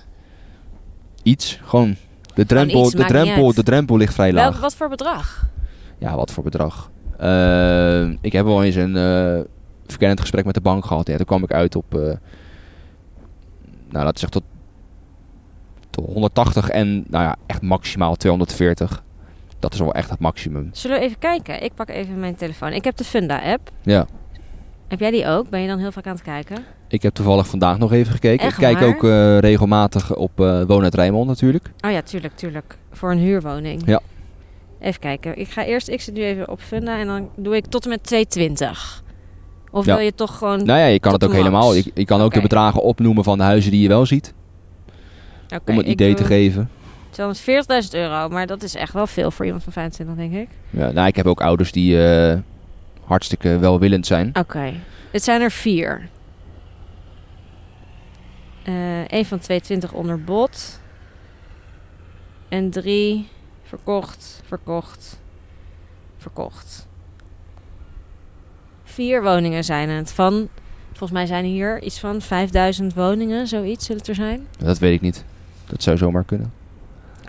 iets, 1.24 1.60
gewoon. 1.64 1.96
De 2.34 2.46
drempel, 2.46 2.86
iets, 2.86 2.96
de, 2.96 3.06
drempel, 3.06 3.54
de 3.54 3.64
drempel 3.64 3.98
ligt 3.98 4.14
vrij 4.14 4.34
laag. 4.34 4.50
Welk, 4.50 4.62
wat 4.62 4.76
voor 4.76 4.90
bedrag? 4.90 5.46
Ja, 5.98 6.16
wat 6.16 6.32
voor 6.32 6.44
bedrag? 6.44 6.90
Ik 8.22 8.32
heb 8.34 8.46
wel 8.46 8.64
eens 8.64 8.76
een 8.76 8.96
verkennend 9.92 10.22
gesprek 10.22 10.46
met 10.46 10.54
de 10.54 10.62
bank 10.62 10.86
gehad. 10.86 11.08
Ja, 11.08 11.16
toen 11.18 11.26
kwam 11.26 11.44
ik 11.44 11.52
uit 11.52 11.76
op, 11.76 11.96
eh, 11.96 12.00
nou 13.90 14.06
laten 14.06 14.14
we 14.14 14.20
zeggen 14.20 14.32
tot, 14.32 14.44
tot 15.90 16.06
180 16.14 16.70
en 16.70 17.04
nou 17.08 17.24
ja, 17.24 17.36
echt 17.46 17.62
maximaal 17.62 18.16
240. 18.16 19.04
Dat 19.60 19.74
is 19.74 19.80
wel 19.80 19.94
echt 19.94 20.10
het 20.10 20.20
maximum. 20.20 20.70
Zullen 20.72 21.00
we 21.00 21.04
even 21.06 21.20
kijken? 21.20 21.64
Ik 21.64 21.74
pak 21.74 21.90
even 21.90 22.20
mijn 22.20 22.36
telefoon. 22.36 22.72
Ik 22.72 22.84
heb 22.84 22.98
de 22.98 23.04
Funda-app. 23.04 23.70
Ja, 23.82 24.06
Heb 24.88 25.00
jij 25.00 25.12
die 25.12 25.28
ook? 25.28 25.50
Ben 25.50 25.62
je 25.62 25.68
dan 25.68 25.80
heel 25.80 25.92
vaak 25.92 26.06
aan 26.06 26.14
het 26.14 26.22
kijken? 26.24 26.58
ik 26.88 27.02
heb 27.02 27.14
toevallig 27.14 27.48
vandaag 27.48 27.78
nog 27.78 27.92
even 27.92 28.12
gekeken. 28.14 28.46
Echt 28.46 28.58
ik 28.58 28.64
kijk 28.64 28.80
waar? 28.80 28.88
ook 28.88 29.04
eh, 29.04 29.38
regelmatig 29.40 30.16
op 30.16 30.40
eh 30.40 30.64
Woon 30.64 30.84
uit 30.84 30.96
Rijnmond 30.96 31.28
natuurlijk. 31.28 31.72
Oh 31.86 31.92
ja, 31.92 32.02
tuurlijk, 32.02 32.36
tuurlijk. 32.36 32.78
Voor 32.92 33.12
een 33.12 33.18
huurwoning. 33.18 33.82
Ja. 33.86 34.00
Even 34.80 35.00
kijken. 35.00 35.38
Ik 35.40 35.50
ga 35.50 35.66
eerst, 35.66 35.88
ik 35.88 36.02
zit 36.02 36.14
nu 36.14 36.22
even 36.24 36.50
op 36.50 36.62
Funda 36.62 37.00
en 37.00 37.08
dan 37.08 37.30
doe 37.36 37.56
ik 37.56 37.66
tot 37.66 37.84
en 37.84 37.90
met 37.90 38.04
220. 38.04 39.04
Of 39.72 39.86
Ja. 39.86 39.96
wil 39.96 40.04
je 40.06 40.16
toch 40.16 40.38
gewoon... 40.38 40.66
Nou 40.66 40.80
ja, 40.80 40.86
je 40.86 41.00
kan 41.00 41.14
het 41.14 41.24
ook 41.24 41.34
helemaal. 41.34 41.74
Je, 41.74 41.92
je 41.94 42.06
kan 42.06 42.22
ook 42.22 42.34
de 42.34 42.42
bedragen 42.42 42.82
opnoemen 42.82 43.24
van 43.24 43.38
de 43.38 43.44
huizen 43.44 43.72
die 43.72 43.82
je 43.82 43.88
wel 43.88 44.06
ziet. 44.06 44.34
Om 45.66 45.78
een 45.78 45.90
idee 45.90 46.14
te 46.14 46.24
geven. 46.24 46.70
240.000 47.12 47.18
euro, 47.92 48.30
maar 48.30 48.48
dat 48.48 48.64
is 48.64 48.76
echt 48.76 48.94
wel 48.94 49.08
veel 49.08 49.32
voor 49.32 49.46
iemand 49.46 49.64
van 49.64 49.74
25, 49.74 50.16
denk 50.16 50.34
ik. 50.34 50.50
Ja, 50.70 50.92
nou, 50.92 51.08
ik 51.08 51.16
heb 51.16 51.26
ook 51.26 51.42
ouders 51.42 51.72
die 51.72 52.06
eh, 52.08 52.40
hartstikke 53.06 53.58
welwillend 53.60 54.06
zijn. 54.06 54.30
Oké. 54.34 54.74
Het 55.12 55.24
zijn 55.24 55.42
er 55.42 55.52
vier. 55.52 56.10
Eh 58.64 59.08
Eén 59.08 59.26
van 59.26 59.40
220 59.40 59.94
onder 59.94 60.24
bod. 60.24 60.80
En 62.50 62.70
drie 62.70 63.28
verkocht, 63.64 64.42
verkocht, 64.46 65.20
verkocht. 66.18 66.88
Vier 68.94 69.24
woningen 69.24 69.64
zijn 69.64 69.90
het. 69.90 70.12
Van, 70.12 70.48
volgens 70.88 71.12
mij 71.12 71.26
zijn 71.26 71.46
hier 71.46 71.84
iets 71.84 72.00
van 72.00 72.22
5000 72.22 72.94
woningen, 72.94 73.48
zoiets 73.48 73.86
zullen 73.86 74.02
het 74.02 74.10
er 74.10 74.16
zijn. 74.16 74.48
Dat 74.58 74.80
weet 74.80 74.94
ik 74.94 75.02
niet. 75.02 75.24
Dat 75.66 75.84
zou 75.84 75.98
zomaar 75.98 76.24
kunnen. 76.24 76.52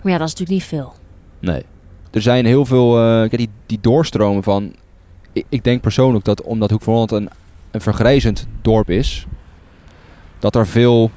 Maar 0.03 0.11
ja, 0.11 0.17
dat 0.17 0.27
is 0.27 0.33
natuurlijk 0.33 0.59
niet 0.59 0.69
veel. 0.69 0.93
Nee. 1.39 1.63
Er 2.11 2.21
zijn 2.21 2.45
heel 2.45 2.65
veel, 2.65 2.93
kijk, 2.93 3.37
die, 3.37 3.49
die 3.65 3.77
doorstromen 3.81 4.43
van... 4.43 4.75
Ik, 5.31 5.45
ik 5.49 5.63
denk 5.63 5.81
persoonlijk 5.81 6.25
dat 6.25 6.41
omdat 6.41 6.69
Hoek 6.69 6.81
van 6.81 6.93
Holland 6.93 7.11
een, 7.11 7.29
een 7.71 7.81
vergrijzend 7.81 8.47
dorp 8.61 8.89
is... 8.89 9.25
dat 10.39 10.55
er 10.55 10.67
veel 10.67 11.11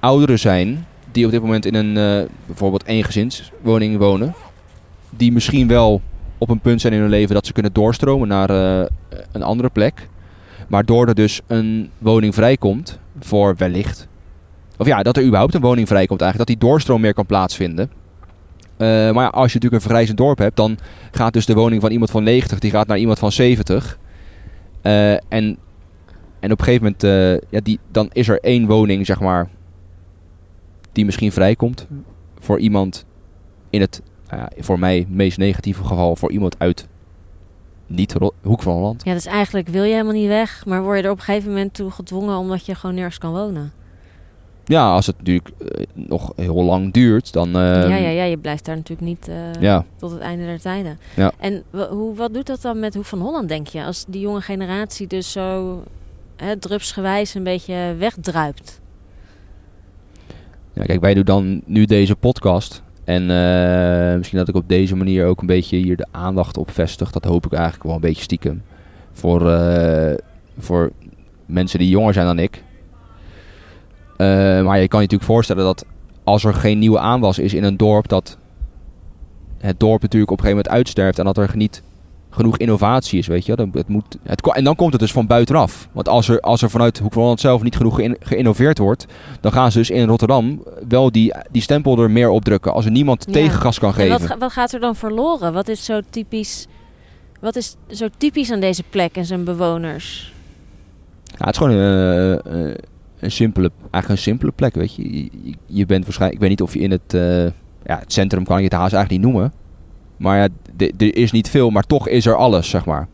ouderen 0.00 0.38
zijn 0.38 0.86
die 1.12 1.24
op 1.24 1.30
dit 1.30 1.40
moment 1.40 1.66
in 1.66 1.74
een 1.74 1.96
eh, 1.96 2.28
bijvoorbeeld 2.46 2.84
eengezinswoning 2.84 3.98
wonen... 3.98 4.34
die 5.10 5.32
misschien 5.32 5.68
wel 5.68 6.00
op 6.44 6.50
een 6.50 6.60
punt 6.60 6.80
zijn 6.80 6.92
in 6.92 7.00
hun 7.00 7.08
leven 7.08 7.34
dat 7.34 7.46
ze 7.46 7.52
kunnen 7.52 7.72
doorstromen 7.72 8.28
naar 8.28 8.50
eh, 8.50 8.86
een 9.32 9.42
andere 9.42 9.68
plek... 9.68 10.08
maar 10.68 10.84
er 10.84 11.14
dus 11.14 11.40
een 11.46 11.90
woning 11.98 12.34
vrijkomt 12.34 12.98
voor 13.20 13.54
wellicht... 13.56 14.08
Of 14.78 14.86
ja, 14.86 15.02
dat 15.02 15.16
er 15.16 15.24
überhaupt 15.24 15.54
een 15.54 15.60
woning 15.60 15.88
vrijkomt 15.88 16.20
eigenlijk. 16.20 16.50
Dat 16.50 16.60
die 16.60 16.68
doorstroom 16.68 17.00
meer 17.00 17.14
kan 17.14 17.26
plaatsvinden. 17.26 17.90
Eh, 18.76 18.86
maar 18.86 19.24
ja, 19.24 19.28
als 19.28 19.52
je 19.52 19.54
natuurlijk 19.54 19.72
een 19.74 19.80
vergrijzend 19.80 20.18
dorp 20.18 20.38
hebt, 20.38 20.56
dan 20.56 20.78
gaat 21.10 21.32
dus 21.32 21.46
de 21.46 21.54
woning 21.54 21.80
van 21.80 21.90
iemand 21.90 22.10
van 22.10 22.22
90, 22.22 22.58
die 22.58 22.70
gaat 22.70 22.86
naar 22.86 22.98
iemand 22.98 23.18
van 23.18 23.32
70. 23.32 23.98
Eh, 24.82 25.12
en, 25.12 25.58
en 26.40 26.52
op 26.52 26.58
een 26.58 26.64
gegeven 26.64 26.94
moment, 27.00 27.42
ja, 27.50 27.60
die, 27.62 27.78
dan 27.90 28.10
is 28.12 28.28
er 28.28 28.40
één 28.40 28.66
woning, 28.66 29.06
zeg 29.06 29.20
maar, 29.20 29.48
die 30.92 31.04
misschien 31.04 31.32
vrijkomt 31.32 31.86
voor 32.38 32.58
iemand 32.58 33.04
in 33.70 33.80
het, 33.80 34.02
voor 34.58 34.78
mij 34.78 35.06
meest 35.08 35.38
negatieve 35.38 35.84
geval, 35.84 36.16
voor 36.16 36.30
iemand 36.30 36.58
uit 36.58 36.86
niet 37.86 38.14
Hoek 38.42 38.62
van 38.62 38.72
Holland. 38.74 39.04
Ja, 39.04 39.12
dus 39.12 39.26
eigenlijk 39.26 39.68
wil 39.68 39.82
je 39.82 39.92
helemaal 39.92 40.12
niet 40.12 40.28
weg, 40.28 40.66
maar 40.66 40.82
word 40.82 40.98
je 40.98 41.04
er 41.04 41.10
op 41.10 41.18
een 41.18 41.24
gegeven 41.24 41.48
moment 41.48 41.74
toe 41.74 41.90
gedwongen 41.90 42.36
omdat 42.36 42.66
je 42.66 42.74
gewoon 42.74 42.94
nergens 42.94 43.18
kan 43.18 43.32
wonen. 43.32 43.72
Ja, 44.64 44.92
als 44.92 45.06
het 45.06 45.18
natuurlijk 45.18 45.48
eh, 45.48 45.84
nog 45.94 46.32
heel 46.36 46.62
lang 46.62 46.92
duurt, 46.92 47.32
dan... 47.32 47.46
eh, 47.46 47.88
ja, 47.88 47.96
ja, 47.96 48.08
ja, 48.08 48.24
je 48.24 48.38
blijft 48.38 48.64
daar 48.64 48.76
natuurlijk 48.76 49.08
niet 49.08 49.28
eh, 49.28 49.60
ja. 49.60 49.84
tot 49.96 50.10
het 50.10 50.20
einde 50.20 50.44
der 50.44 50.60
tijden. 50.60 50.98
Ja. 51.16 51.32
En 51.38 51.62
hoe, 51.70 52.14
wat 52.14 52.34
doet 52.34 52.46
dat 52.46 52.62
dan 52.62 52.78
met 52.78 52.94
Hoek 52.94 53.04
van 53.04 53.20
Holland, 53.20 53.48
denk 53.48 53.66
je? 53.66 53.84
Als 53.84 54.04
die 54.08 54.20
jonge 54.20 54.40
generatie 54.40 55.06
dus 55.06 55.32
zo 55.32 55.82
hè, 56.36 56.56
drupsgewijs 56.56 57.34
een 57.34 57.44
beetje 57.44 57.94
wegdruipt. 57.98 58.80
Ja, 60.72 60.84
kijk, 60.84 61.00
wij 61.00 61.14
doen 61.14 61.24
dan 61.24 61.62
nu 61.66 61.84
deze 61.84 62.16
podcast. 62.16 62.82
En 63.04 63.22
eh, 63.30 64.16
misschien 64.16 64.38
dat 64.38 64.48
ik 64.48 64.54
op 64.54 64.68
deze 64.68 64.96
manier 64.96 65.26
ook 65.26 65.40
een 65.40 65.46
beetje 65.46 65.76
hier 65.76 65.96
de 65.96 66.06
aandacht 66.10 66.56
op 66.56 66.70
vestig. 66.70 67.10
Dat 67.10 67.24
hoop 67.24 67.46
ik 67.46 67.52
eigenlijk 67.52 67.84
wel 67.84 67.94
een 67.94 68.00
beetje 68.00 68.22
stiekem. 68.22 68.62
Voor, 69.12 69.50
eh, 69.50 70.14
voor 70.58 70.92
mensen 71.46 71.78
die 71.78 71.88
jonger 71.88 72.12
zijn 72.12 72.26
dan 72.26 72.38
ik. 72.38 72.62
Eh, 74.16 74.26
maar 74.64 74.80
je 74.80 74.88
kan 74.88 75.00
je 75.00 75.06
natuurlijk 75.06 75.22
voorstellen 75.22 75.64
dat 75.64 75.84
als 76.24 76.44
er 76.44 76.54
geen 76.54 76.78
nieuwe 76.78 76.98
aanwas 76.98 77.38
is 77.38 77.54
in 77.54 77.64
een 77.64 77.76
dorp, 77.76 78.08
dat 78.08 78.38
het 79.58 79.80
dorp 79.80 80.02
natuurlijk 80.02 80.32
op 80.32 80.38
een 80.38 80.44
gegeven 80.44 80.64
moment 80.64 80.84
uitsterft 80.84 81.18
en 81.18 81.24
dat 81.24 81.38
er 81.38 81.50
niet 81.56 81.82
genoeg 82.34 82.56
innovatie 82.56 83.18
is, 83.18 83.26
weet 83.26 83.46
je. 83.46 83.56
Dan, 83.56 83.70
het 83.72 83.88
moet, 83.88 84.16
het, 84.22 84.46
en 84.54 84.64
dan 84.64 84.76
komt 84.76 84.92
het 84.92 85.00
dus 85.00 85.12
van 85.12 85.26
buitenaf. 85.26 85.88
Want 85.92 86.08
als 86.08 86.28
er, 86.28 86.40
als 86.40 86.62
er 86.62 86.70
vanuit 86.70 86.98
Hoek 86.98 87.12
van 87.12 87.20
Holland 87.22 87.40
zelf 87.40 87.62
niet 87.62 87.76
genoeg 87.76 87.94
geïn- 87.94 88.16
geïnnoveerd 88.20 88.78
wordt, 88.78 89.06
dan 89.40 89.52
gaan 89.52 89.72
ze 89.72 89.78
dus 89.78 89.90
in 89.90 90.06
Rotterdam 90.08 90.62
wel 90.88 91.12
die, 91.12 91.34
die 91.50 91.62
stempel 91.62 91.98
er 91.98 92.10
meer 92.10 92.28
op 92.28 92.44
drukken. 92.44 92.72
Als 92.72 92.84
er 92.84 92.90
niemand 92.90 93.24
Ja. 93.26 93.32
tegengas 93.32 93.78
kan 93.78 93.88
En 93.88 93.94
geven. 93.94 94.28
wat, 94.28 94.38
wat 94.38 94.52
gaat 94.52 94.72
er 94.72 94.80
dan 94.80 94.96
verloren? 94.96 95.52
Wat 95.52 95.68
is 95.68 95.84
zo 95.84 96.00
typisch, 96.10 96.66
wat 97.40 97.56
is 97.56 97.76
zo 97.88 98.08
typisch 98.18 98.52
aan 98.52 98.60
deze 98.60 98.82
plek 98.90 99.16
en 99.16 99.24
zijn 99.24 99.44
bewoners? 99.44 100.32
Ja, 101.24 101.44
het 101.46 101.54
is 101.54 101.56
gewoon 101.56 101.72
eh, 101.76 102.32
eh, 102.32 102.74
een 103.20 103.30
simpele, 103.30 103.70
eigenlijk 103.80 104.08
een 104.08 104.18
simpele 104.32 104.52
plek, 104.52 104.74
weet 104.74 104.94
je. 104.94 105.12
Je, 105.16 105.28
je- 105.42 105.54
je 105.66 105.86
bent 105.86 106.04
waarschijnlijk, 106.04 106.42
ik 106.42 106.48
weet 106.48 106.58
niet 106.58 106.68
of 106.68 106.74
je 106.74 106.80
in 106.80 106.90
het, 106.90 107.14
eh, 107.14 107.44
ja, 107.84 107.98
het 107.98 108.12
centrum 108.12 108.44
kan 108.44 108.58
je 108.58 108.64
het 108.64 108.72
haast 108.72 108.92
eigenlijk 108.94 109.24
niet 109.24 109.32
noemen. 109.32 109.52
Maar 110.16 110.38
ja, 110.38 110.48
er 110.76 111.16
is 111.16 111.32
niet 111.32 111.50
veel, 111.50 111.70
maar 111.70 111.82
toch 111.86 112.08
is 112.08 112.26
er 112.26 112.36
alles, 112.36 112.68
zeg 112.70 112.84
maar. 112.84 113.08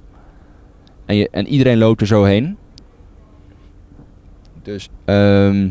En, 1.06 1.16
je, 1.16 1.28
en 1.30 1.46
iedereen 1.46 1.78
loopt 1.78 2.00
er 2.00 2.06
zo 2.06 2.24
heen. 2.24 2.56
Dus, 4.62 4.88
ehm, 5.04 5.68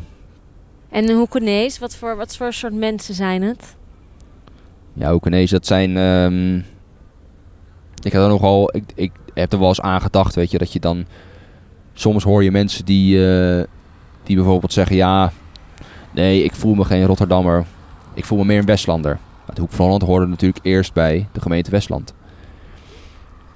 En 0.89 1.05
de 1.05 1.13
Hoekenees, 1.13 1.79
wat 1.79 1.95
voor, 1.95 2.15
wat 2.15 2.37
voor 2.37 2.53
soort 2.53 2.73
mensen 2.73 3.13
zijn 3.15 3.41
het? 3.41 3.77
ja, 4.93 5.09
ook 5.09 5.25
ineens, 5.25 5.51
dat 5.51 5.65
zijn... 5.65 5.97
ehm, 5.97 6.57
ik 8.03 8.11
heb 8.11 8.21
er 8.21 8.27
nogal, 8.27 8.75
ik, 8.75 8.83
ik 8.95 9.11
heb 9.33 9.53
er 9.53 9.59
wel 9.59 9.67
eens 9.67 9.81
aan 9.81 10.01
gedacht, 10.01 10.35
weet 10.35 10.51
je, 10.51 10.57
dat 10.57 10.73
je 10.73 10.79
dan... 10.79 11.05
Soms 11.93 12.23
hoor 12.23 12.43
je 12.43 12.51
mensen 12.51 12.85
die, 12.85 13.27
eh, 13.27 13.63
die 14.23 14.35
bijvoorbeeld 14.35 14.73
zeggen, 14.73 14.95
ja, 14.95 15.31
nee, 16.11 16.43
ik 16.43 16.53
voel 16.55 16.73
me 16.75 16.85
geen 16.85 17.05
Rotterdammer. 17.05 17.65
Ik 18.13 18.25
voel 18.25 18.37
me 18.37 18.45
meer 18.45 18.59
een 18.59 18.65
Westlander. 18.65 19.19
Het 19.49 19.57
Hoek 19.57 19.71
van 19.71 19.85
Holland 19.85 20.01
hoorde 20.03 20.27
natuurlijk 20.27 20.65
eerst 20.65 20.93
bij 20.93 21.27
de 21.31 21.41
gemeente 21.41 21.71
Westland. 21.71 22.13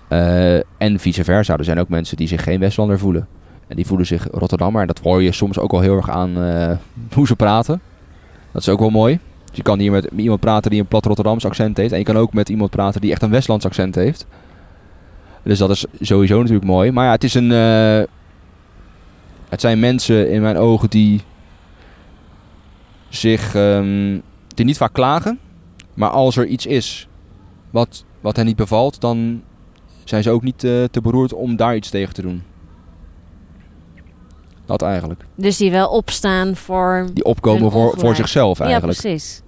Eh, 0.08 0.56
en 0.56 1.00
vice 1.00 1.24
versa. 1.24 1.58
Er 1.58 1.64
zijn 1.64 1.80
ook 1.80 1.90
mensen 1.90 2.18
die 2.18 2.28
zich 2.28 2.44
geen 2.44 2.60
Westlander 2.60 3.00
voelen. 3.00 3.28
En 3.68 3.76
die 3.76 3.86
voelen 3.86 4.06
zich 4.06 4.28
Rotterdammer. 4.32 4.82
En 4.82 4.88
dat 4.88 5.00
hoor 5.00 5.24
je 5.24 5.32
soms 5.32 5.60
ook 5.60 5.72
wel 5.72 5.82
heel 5.82 5.96
erg 5.96 6.10
aan 6.10 6.44
eh, 6.44 6.78
hoe 7.14 7.28
ze 7.28 7.36
praten. 7.36 7.82
Dat 8.52 8.62
is 8.62 8.70
ook 8.70 8.80
wel 8.80 8.90
mooi. 8.90 9.20
Dus 9.46 9.56
je 9.58 9.64
kan 9.64 9.80
hier 9.80 9.92
met 9.92 10.10
iemand 10.16 10.40
praten 10.40 10.72
die 10.72 10.80
een 10.80 10.88
plat 10.88 11.06
Rotterdams 11.06 11.46
accent 11.46 11.78
heeft. 11.78 11.92
En 11.92 11.98
je 11.98 12.04
kan 12.04 12.18
ook 12.18 12.34
met 12.34 12.50
iemand 12.50 12.72
praten 12.72 13.02
die 13.02 13.12
echt 13.12 13.22
een 13.22 13.30
Westlands 13.30 13.66
accent 13.66 13.96
heeft. 13.96 14.26
Dus 15.44 15.58
dat 15.58 15.70
is 15.70 15.86
sowieso 16.02 16.38
natuurlijk 16.38 16.66
mooi. 16.66 16.92
Maar 16.92 17.06
ja, 17.06 17.12
het 17.12 17.24
is 17.24 17.34
een... 17.34 17.52
eh, 17.52 18.04
het 19.50 19.62
zijn 19.62 19.80
mensen 19.80 20.32
in 20.32 20.42
mijn 20.42 20.58
ogen 20.58 20.90
die 20.90 21.22
zich... 23.10 23.56
ehm, 23.56 24.20
die 24.48 24.66
niet 24.66 24.78
vaak 24.78 24.94
klagen. 24.94 25.40
Maar 25.94 26.10
als 26.10 26.38
er 26.38 26.46
iets 26.46 26.66
is 26.66 27.08
wat, 27.70 28.06
wat 28.22 28.36
hen 28.36 28.46
niet 28.46 28.56
bevalt, 28.56 29.02
dan 29.02 29.42
zijn 30.04 30.24
ze 30.24 30.30
ook 30.30 30.44
niet 30.44 30.64
eh, 30.64 30.84
te 30.84 31.02
beroerd 31.02 31.34
om 31.34 31.56
daar 31.56 31.76
iets 31.76 31.90
tegen 31.90 32.14
te 32.14 32.22
doen. 32.22 32.44
Dat 34.66 34.82
eigenlijk. 34.82 35.26
Dus 35.36 35.58
die 35.58 35.72
wel 35.72 35.90
opstaan 35.90 36.56
voor... 36.56 37.08
Die 37.14 37.24
opkomen 37.24 37.72
voor, 37.72 37.94
voor 37.98 38.16
zichzelf 38.16 38.60
eigenlijk. 38.60 38.94
Ja, 38.94 39.02
precies. 39.02 39.42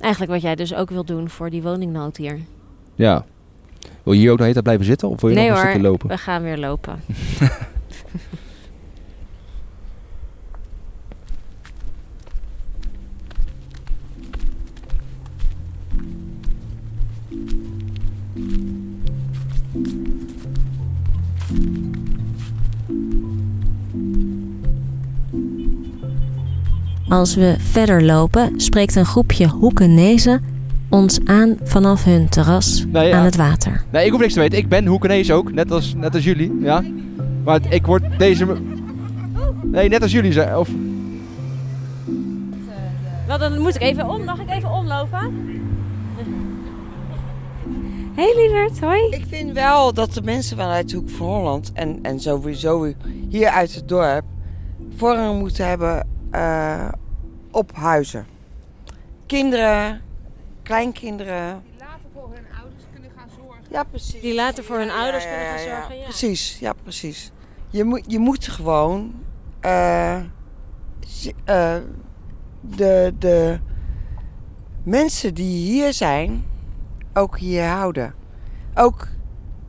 Eigenlijk 0.00 0.32
wat 0.32 0.42
jij 0.42 0.54
dus 0.54 0.74
ook 0.74 0.90
wil 0.90 1.04
doen 1.04 1.28
voor 1.30 1.50
die 1.50 1.62
woningnood 1.62 2.16
hier. 2.16 2.40
Ja. 2.94 3.24
Wil 4.02 4.12
je 4.12 4.18
hier 4.18 4.32
ook 4.32 4.38
nog 4.38 4.46
even 4.46 4.62
blijven 4.62 4.84
zitten 4.86 5.08
of 5.08 5.20
wil 5.20 5.30
je 5.30 5.36
nee 5.36 5.48
nog 5.48 5.56
een 5.56 5.62
hoor, 5.62 5.70
stukje 5.72 5.90
lopen? 5.90 6.08
we 6.08 6.18
gaan 6.18 6.42
weer 6.42 6.58
lopen. 6.58 7.00
Als 27.08 27.34
we 27.34 27.54
verder 27.58 28.02
lopen, 28.04 28.60
spreekt 28.60 28.94
een 28.94 29.04
groepje 29.04 29.46
Hoekenezen 29.46 30.42
ons 30.88 31.18
aan 31.24 31.56
vanaf 31.62 32.04
hun 32.04 32.28
terras 32.28 32.86
ja. 32.92 33.12
aan 33.12 33.24
het 33.24 33.36
water. 33.36 33.84
Nee, 33.90 34.04
ik 34.04 34.10
hoef 34.10 34.20
niks 34.20 34.32
te 34.32 34.40
weten. 34.40 34.58
Ik 34.58 34.68
ben 34.68 34.86
Hoekenees 34.86 35.30
ook, 35.30 35.52
net 35.52 35.70
als, 35.70 35.94
net 35.94 36.14
als 36.14 36.24
jullie. 36.24 36.58
Ja. 36.60 36.82
Maar 37.44 37.60
ik 37.68 37.86
word 37.86 38.02
deze... 38.18 38.56
Nee, 39.62 39.88
net 39.88 40.02
als 40.02 40.12
jullie 40.12 40.32
zijn. 40.32 40.56
Of... 40.56 40.68
Wel, 43.26 43.38
dan 43.38 43.60
moet 43.60 43.74
ik 43.74 43.82
even 43.82 44.08
om. 44.08 44.24
Mag 44.24 44.40
ik 44.40 44.50
even 44.50 44.70
omlopen? 44.70 45.18
Hey 48.14 48.34
lieverd, 48.36 48.80
hoi. 48.80 49.00
Ik 49.10 49.24
vind 49.28 49.52
wel 49.52 49.94
dat 49.94 50.14
de 50.14 50.22
mensen 50.22 50.56
vanuit 50.56 50.90
de 50.90 50.96
Hoek 50.96 51.10
van 51.10 51.26
Holland 51.26 51.72
en, 51.72 51.98
en 52.02 52.20
sowieso 52.20 52.92
hier 53.28 53.48
uit 53.48 53.74
het 53.74 53.88
dorp 53.88 54.24
voorrang 54.96 55.38
moeten 55.38 55.68
hebben 55.68 56.06
eh, 56.30 56.88
op 57.50 57.72
huizen. 57.72 58.26
Kinderen, 59.26 60.00
kleinkinderen. 60.62 61.62
die 61.62 61.78
later 61.78 62.08
voor 62.14 62.30
hun 62.34 62.44
ouders 62.60 62.82
kunnen 62.92 63.10
gaan 63.16 63.28
zorgen. 63.38 63.64
Ja, 63.70 63.84
precies. 63.84 64.20
Die 64.20 64.34
later 64.34 64.64
voor 64.64 64.76
hun 64.76 64.86
Ja, 64.86 65.02
ouders 65.02 65.24
ja, 65.24 65.30
kunnen 65.30 65.46
ja, 65.46 65.54
gaan 65.54 65.64
zorgen. 65.68 65.96
Ja. 65.96 66.04
Precies, 66.04 66.58
ja, 66.58 66.72
precies. 66.72 67.32
Je 67.70 67.84
moet, 67.84 68.04
je 68.06 68.18
moet 68.18 68.48
gewoon 68.48 69.14
eh, 69.60 70.16
eh, 71.44 71.76
de, 72.60 73.14
de 73.18 73.58
mensen 74.82 75.34
die 75.34 75.66
hier 75.66 75.92
zijn 75.92 76.44
ook 77.12 77.38
hier 77.38 77.64
houden. 77.64 78.14
Ook 78.74 79.08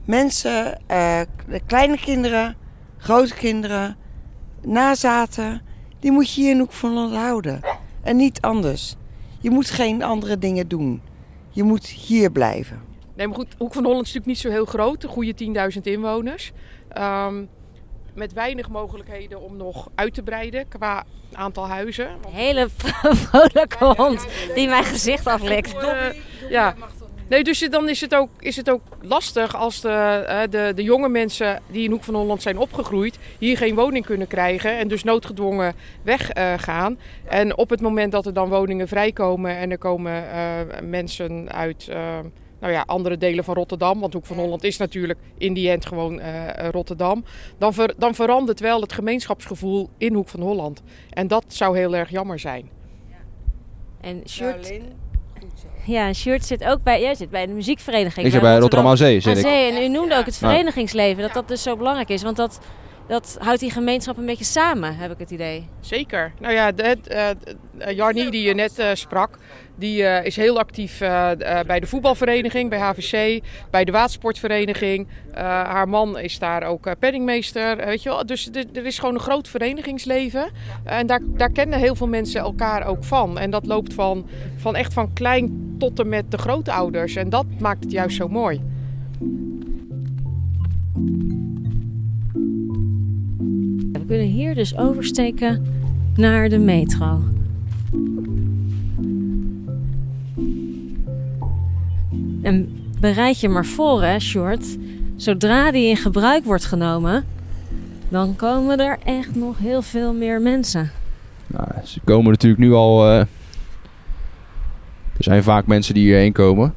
mensen, 0.05 0.79
eh, 0.87 1.21
de 1.47 1.61
kleine 1.65 1.97
kinderen, 1.97 2.55
grote 2.97 3.33
kinderen, 3.33 3.97
nazaten, 4.61 5.61
die 5.99 6.11
moet 6.11 6.33
je 6.33 6.41
hier 6.41 6.51
in 6.51 6.59
Hoek 6.59 6.71
van 6.71 6.89
Holland 6.89 7.15
houden. 7.15 7.61
En 8.01 8.15
niet 8.15 8.41
anders. 8.41 8.95
Je 9.39 9.49
moet 9.49 9.69
geen 9.69 10.03
andere 10.03 10.37
dingen 10.37 10.67
doen. 10.67 11.01
Je 11.49 11.63
moet 11.63 11.85
hier 11.85 12.31
blijven. 12.31 12.81
Nee, 13.15 13.27
maar 13.27 13.35
goed, 13.35 13.55
Hoek 13.57 13.73
van 13.73 13.83
Holland 13.83 14.05
is 14.05 14.13
natuurlijk 14.13 14.25
niet 14.25 14.37
zo 14.37 14.49
heel 14.49 14.65
groot. 14.65 15.03
Een 15.03 15.09
goede 15.09 15.33
10.000 15.75 15.81
inwoners. 15.83 16.51
Ehm, 16.89 17.43
met 18.13 18.33
weinig 18.33 18.69
mogelijkheden 18.69 19.41
om 19.41 19.57
nog 19.57 19.89
uit 19.95 20.13
te 20.13 20.23
breiden 20.23 20.67
qua 20.67 21.03
aantal 21.33 21.67
huizen. 21.67 22.07
Want, 22.21 22.35
Hele 22.35 22.67
vrolijke 23.25 23.85
hond 23.85 24.27
die 24.55 24.67
mijn 24.67 24.83
gezicht 24.83 25.27
aflikt. 25.27 25.75
ja. 26.49 26.75
Nee, 27.29 27.43
dus 27.43 27.59
dan 27.69 27.89
is 27.89 28.01
het 28.01 28.15
ook, 28.15 28.29
is 28.39 28.55
het 28.55 28.69
ook 28.69 28.81
lastig 29.01 29.55
als 29.55 29.81
de, 29.81 29.89
eh, 29.89 30.41
de, 30.49 30.71
de 30.75 30.83
jonge 30.83 31.09
mensen 31.09 31.61
die 31.71 31.83
in 31.83 31.91
Hoek 31.91 32.03
van 32.03 32.15
Holland 32.15 32.41
zijn 32.41 32.57
opgegroeid... 32.57 33.19
hier 33.39 33.57
geen 33.57 33.75
woning 33.75 34.05
kunnen 34.05 34.27
krijgen 34.27 34.77
en 34.77 34.87
dus 34.87 35.03
noodgedwongen 35.03 35.73
weggaan. 36.03 36.99
en 37.25 37.57
op 37.57 37.69
het 37.69 37.81
moment 37.81 38.11
dat 38.11 38.25
er 38.25 38.33
dan 38.33 38.49
woningen 38.49 38.87
vrijkomen 38.87 39.57
en 39.57 39.71
er 39.71 39.77
komen 39.77 40.31
eh, 40.31 40.81
mensen 40.83 41.51
uit... 41.51 41.87
eh, 41.87 42.19
nou 42.59 42.73
ja, 42.73 42.83
andere 42.85 43.17
delen 43.17 43.43
van 43.43 43.55
Rotterdam. 43.55 43.99
Want 43.99 44.13
Hoek 44.13 44.25
van 44.25 44.37
Holland 44.37 44.63
is 44.63 44.77
natuurlijk 44.77 45.19
in 45.37 45.53
die 45.53 45.69
end 45.69 45.85
gewoon 45.85 46.19
eh, 46.19 46.47
eh, 46.65 46.69
Rotterdam. 46.69 47.23
Dan, 47.57 47.73
ver- 47.73 47.93
dan 47.97 48.15
verandert 48.15 48.59
wel 48.59 48.81
het 48.81 48.93
gemeenschapsgevoel 48.93 49.89
in 49.97 50.13
Hoek 50.13 50.29
van 50.29 50.41
Holland. 50.41 50.81
En 51.09 51.27
dat 51.27 51.43
zou 51.47 51.77
heel 51.77 51.95
erg 51.95 52.09
jammer 52.09 52.39
zijn. 52.39 52.69
En 54.01 54.21
Sjoerd, 54.27 54.71
ja, 55.89 56.13
Sjoerd 56.13 56.45
zit 56.45 56.63
ook 56.63 56.83
bij, 56.83 57.01
jij 57.01 57.15
zit 57.15 57.29
bij 57.29 57.45
de 57.45 57.53
muziekvereniging. 57.53 58.25
Ik 58.25 58.31
zit 58.31 58.41
bij 58.41 58.57
Rotterdam 58.57 58.89
aan 58.89 58.97
Zee, 58.97 59.19
zit 59.19 59.37
ik. 59.37 59.45
En 59.45 59.81
u 59.81 59.87
noemde 59.87 60.17
ook 60.17 60.25
het 60.25 60.37
verenigingsleven, 60.37 61.21
dat 61.21 61.33
dat 61.33 61.47
dus 61.47 61.63
zo 61.63 61.77
belangrijk 61.77 62.09
is. 62.09 62.23
Want 62.23 62.37
dat, 62.37 62.59
dat 63.09 63.37
houdt 63.39 63.59
die 63.59 63.71
gemeenschap 63.71 64.17
een 64.17 64.25
beetje 64.25 64.43
samen, 64.45 64.95
heb 64.95 65.11
ik 65.11 65.17
het 65.19 65.31
idee. 65.31 65.67
Zeker. 65.79 66.31
Nou 66.39 66.53
ja, 66.53 66.71
de, 66.71 66.83
eh, 67.07 67.29
eh, 67.29 67.95
Jarnie 67.95 68.31
die 68.31 68.41
je 68.47 68.53
net 68.53 68.79
eh, 68.79 68.89
sprak, 68.93 69.37
die 69.75 70.01
is 70.03 70.35
heel 70.35 70.59
actief 70.59 70.97
bij 71.67 71.79
de 71.79 71.85
voetbalvereniging, 71.87 72.69
bij 72.69 72.79
HVC, 72.79 73.43
bij 73.71 73.83
de 73.85 73.91
watersportvereniging. 73.91 75.07
Haar 75.33 75.89
man 75.89 76.19
is 76.19 76.39
daar 76.39 76.63
ook 76.63 76.99
penningmeester. 76.99 77.77
weet 77.77 78.03
je 78.03 78.09
wel? 78.09 78.25
Dus 78.25 78.49
er- 78.53 78.65
er 78.73 78.85
is 78.85 78.99
gewoon 78.99 79.13
een 79.13 79.19
groot 79.21 79.47
verenigingsleven. 79.47 80.49
En 80.83 81.07
daar, 81.07 81.19
daar 81.25 81.51
kennen 81.51 81.79
heel 81.79 81.95
veel 81.95 82.07
mensen 82.07 82.41
elkaar 82.41 82.85
ook 82.87 83.03
van. 83.03 83.37
En 83.39 83.49
dat 83.51 83.65
loopt 83.65 83.93
van, 83.93 84.27
van 84.57 84.75
echt 84.75 84.93
van 84.93 85.13
klein 85.13 85.75
tot 85.77 85.99
en 85.99 86.09
met 86.09 86.31
de 86.31 86.37
grootouders. 86.37 87.15
En 87.15 87.29
dat 87.29 87.45
maakt 87.59 87.83
het 87.83 87.91
juist 87.91 88.15
zo 88.15 88.27
mooi. 88.27 88.61
Kunnen 94.09 94.27
hier 94.27 94.55
dus 94.55 94.77
oversteken 94.77 95.65
naar 96.15 96.49
de 96.49 96.57
metro. 96.57 97.19
En 102.41 102.69
bereid 102.99 103.39
je 103.39 103.49
maar 103.49 103.65
voor, 103.65 104.03
hè, 104.03 104.19
Short. 104.19 104.77
Zodra 105.15 105.71
die 105.71 105.89
in 105.89 105.97
gebruik 105.97 106.45
wordt 106.45 106.65
genomen, 106.65 107.25
dan 108.09 108.35
komen 108.35 108.79
er 108.79 108.97
echt 109.03 109.35
nog 109.35 109.57
heel 109.57 109.81
veel 109.81 110.13
meer 110.13 110.41
mensen. 110.41 110.91
Nou, 111.47 111.67
ze 111.83 111.99
komen 112.03 112.31
natuurlijk 112.31 112.61
nu 112.61 112.73
al... 112.73 113.05
eh, 113.05 113.19
er 113.19 113.27
zijn 115.23 115.43
vaak 115.43 115.67
mensen 115.67 115.93
die 115.93 116.03
hierheen 116.03 116.33
komen. 116.33 116.73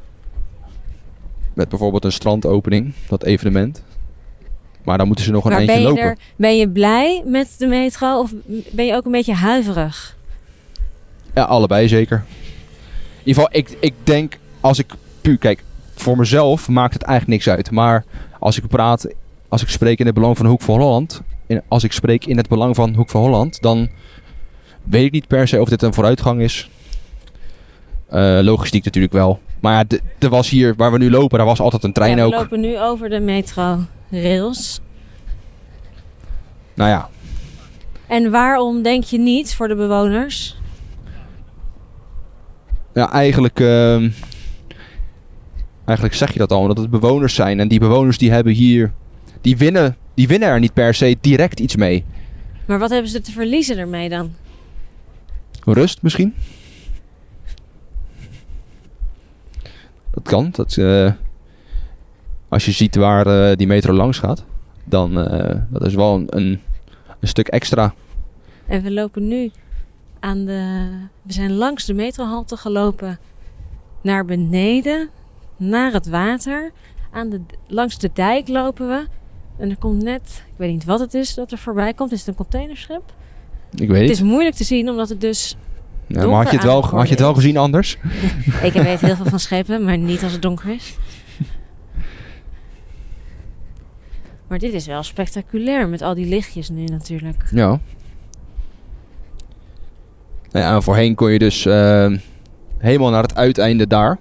Met 1.53 1.69
bijvoorbeeld 1.69 2.05
een 2.05 2.11
strandopening, 2.11 2.93
dat 3.09 3.23
evenement. 3.23 3.83
Maar 4.83 4.97
dan 4.97 5.07
moeten 5.07 5.25
ze 5.25 5.31
nog 5.31 5.43
een 5.43 5.49
maar 5.49 5.59
eindje 5.59 5.75
ben 5.75 5.83
je, 5.83 5.89
lopen. 5.89 6.03
er, 6.05 6.17
ben 6.35 6.57
je 6.57 6.69
blij 6.69 7.23
met 7.25 7.55
de 7.57 7.67
metro 7.67 8.19
of 8.19 8.33
ben 8.71 8.85
je 8.85 8.95
ook 8.95 9.05
een 9.05 9.11
beetje 9.11 9.33
huiverig? 9.33 10.15
Ja, 11.35 11.43
allebei 11.43 11.87
zeker. 11.87 12.23
In 13.23 13.29
ieder 13.29 13.43
geval, 13.43 13.59
ik, 13.59 13.77
ik 13.79 13.93
denk 14.03 14.37
als 14.59 14.79
ik 14.79 14.93
puur 15.21 15.37
kijk, 15.37 15.63
voor 15.95 16.17
mezelf 16.17 16.67
maakt 16.69 16.93
het 16.93 17.03
eigenlijk 17.03 17.37
niks 17.45 17.55
uit. 17.57 17.71
Maar 17.71 18.05
als 18.39 18.57
ik 18.57 18.67
praat, 18.67 19.07
als 19.47 19.61
ik 19.61 19.69
spreek 19.69 19.99
in 19.99 20.05
het 20.05 20.15
belang 20.15 20.37
van 20.37 20.45
Hoek 20.45 20.61
van 20.61 20.79
Holland, 20.79 21.21
in, 21.47 21.61
als 21.67 21.83
ik 21.83 21.91
spreek 21.91 22.25
in 22.25 22.37
het 22.37 22.47
belang 22.47 22.75
van 22.75 22.93
Hoek 22.95 23.09
van 23.09 23.21
Holland, 23.21 23.61
dan 23.61 23.89
weet 24.83 25.05
ik 25.05 25.11
niet 25.11 25.27
per 25.27 25.47
se 25.47 25.61
of 25.61 25.69
dit 25.69 25.81
een 25.81 25.93
vooruitgang 25.93 26.41
is. 26.41 26.69
Eh, 28.09 28.39
logistiek 28.41 28.83
natuurlijk 28.83 29.13
wel. 29.13 29.39
Maar 29.59 29.73
ja, 29.89 29.97
er 30.19 30.29
was 30.29 30.49
hier 30.49 30.75
waar 30.75 30.91
we 30.91 30.97
nu 30.97 31.09
lopen, 31.09 31.37
daar 31.37 31.47
was 31.47 31.59
altijd 31.59 31.83
een 31.83 31.93
trein 31.93 32.09
Ja, 32.09 32.15
we 32.15 32.23
ook. 32.23 32.33
lopen 32.41 32.59
nu 32.59 32.79
over 32.79 33.09
de 33.09 33.19
metro 33.19 33.77
rails. 34.21 34.81
Nou 36.73 36.89
ja, 36.89 37.09
En 38.07 38.31
waarom 38.31 38.81
denk 38.81 39.03
je 39.03 39.17
niet 39.17 39.55
voor 39.55 39.67
de 39.67 39.75
bewoners? 39.75 40.57
Ja, 42.93 43.11
eigenlijk, 43.11 43.59
ehm, 43.59 44.09
eigenlijk 45.85 46.17
zeg 46.17 46.33
je 46.33 46.39
dat 46.39 46.51
al, 46.51 46.61
omdat 46.61 46.77
het 46.77 46.89
bewoners 46.89 47.35
zijn. 47.35 47.59
En 47.59 47.67
die 47.67 47.79
bewoners 47.79 48.17
die 48.17 48.31
hebben 48.31 48.53
hier, 48.53 48.93
die 49.41 49.57
winnen, 49.57 49.97
die 50.13 50.27
winnen 50.27 50.49
er 50.49 50.59
niet 50.59 50.73
per 50.73 50.93
se 50.93 51.17
direct 51.21 51.59
iets 51.59 51.75
mee. 51.75 52.05
Maar 52.65 52.79
wat 52.79 52.89
hebben 52.89 53.11
ze 53.11 53.21
te 53.21 53.31
verliezen 53.31 53.77
ermee 53.77 54.09
dan? 54.09 54.33
Rust 55.65 56.01
misschien? 56.01 56.33
Dat 60.11 60.23
kan. 60.23 60.49
Dat, 60.51 60.77
eh, 60.77 61.11
als 62.53 62.65
je 62.65 62.71
ziet 62.71 62.95
waar 62.95 63.27
eh, 63.27 63.55
die 63.57 63.67
metro 63.67 63.93
langs 63.93 64.19
gaat, 64.19 64.43
dan 64.83 65.17
uh, 65.17 65.55
dat 65.69 65.85
is 65.85 65.93
wel 65.95 66.15
een, 66.15 66.25
een 66.29 66.59
een 67.23 67.29
stuk 67.29 67.47
extra. 67.47 67.93
En 68.65 68.81
we 68.81 68.91
lopen 68.91 69.27
nu 69.27 69.51
aan 70.19 70.45
de. 70.45 70.87
We 71.21 71.33
zijn 71.33 71.53
langs 71.53 71.85
de 71.85 71.93
metrohalte 71.93 72.57
gelopen 72.57 73.19
naar 74.01 74.25
beneden, 74.25 75.09
naar 75.57 75.91
het 75.91 76.07
water. 76.07 76.71
Aan 77.11 77.29
de, 77.29 77.41
langs 77.67 77.97
de 77.97 78.09
dijk 78.13 78.47
lopen 78.47 78.87
we. 78.87 79.05
En 79.57 79.69
er 79.69 79.77
komt 79.77 80.03
net, 80.03 80.43
ik 80.47 80.57
weet 80.57 80.71
niet 80.71 80.85
wat 80.85 80.99
het 80.99 81.13
is 81.13 81.33
dat 81.33 81.51
er 81.51 81.57
voorbij 81.57 81.93
komt. 81.93 82.11
Is 82.11 82.19
het 82.19 82.27
een 82.27 82.35
containerschip? 82.35 83.13
Ik 83.75 83.89
weet 83.89 84.01
Het 84.01 84.09
is 84.09 84.21
moeilijk 84.21 84.55
te 84.55 84.63
zien, 84.63 84.89
omdat 84.89 85.09
het 85.09 85.21
dus. 85.21 85.57
Ja, 86.07 86.25
maar 86.25 86.43
had 86.43 86.49
je 86.49 86.55
het 86.55 86.65
wel, 86.65 86.85
had 86.85 87.03
je 87.03 87.09
het 87.09 87.19
wel 87.19 87.33
gezien 87.33 87.57
anders? 87.57 87.97
Ik 88.63 88.73
weet 88.73 88.99
heel 88.99 89.15
veel 89.15 89.25
van 89.25 89.39
schepen, 89.39 89.83
maar 89.83 89.97
niet 89.97 90.23
als 90.23 90.31
het 90.31 90.41
donker 90.41 90.69
is. 90.69 90.97
Maar 94.53 94.61
dit 94.61 94.73
is 94.73 94.85
wel 94.85 95.03
spectaculair 95.03 95.87
met 95.89 96.01
al 96.01 96.13
die 96.13 96.25
lichtjes 96.25 96.69
nu 96.69 96.83
natuurlijk. 96.85 97.43
Ja. 97.51 97.67
Nou 100.51 100.65
ja, 100.65 100.75
en 100.75 100.83
voorheen 100.83 101.15
kon 101.15 101.31
je 101.31 101.39
dus 101.39 101.65
eh, 101.65 102.11
helemaal 102.77 103.09
naar 103.09 103.21
het 103.21 103.35
uiteinde 103.35 103.87
daar. 103.87 104.17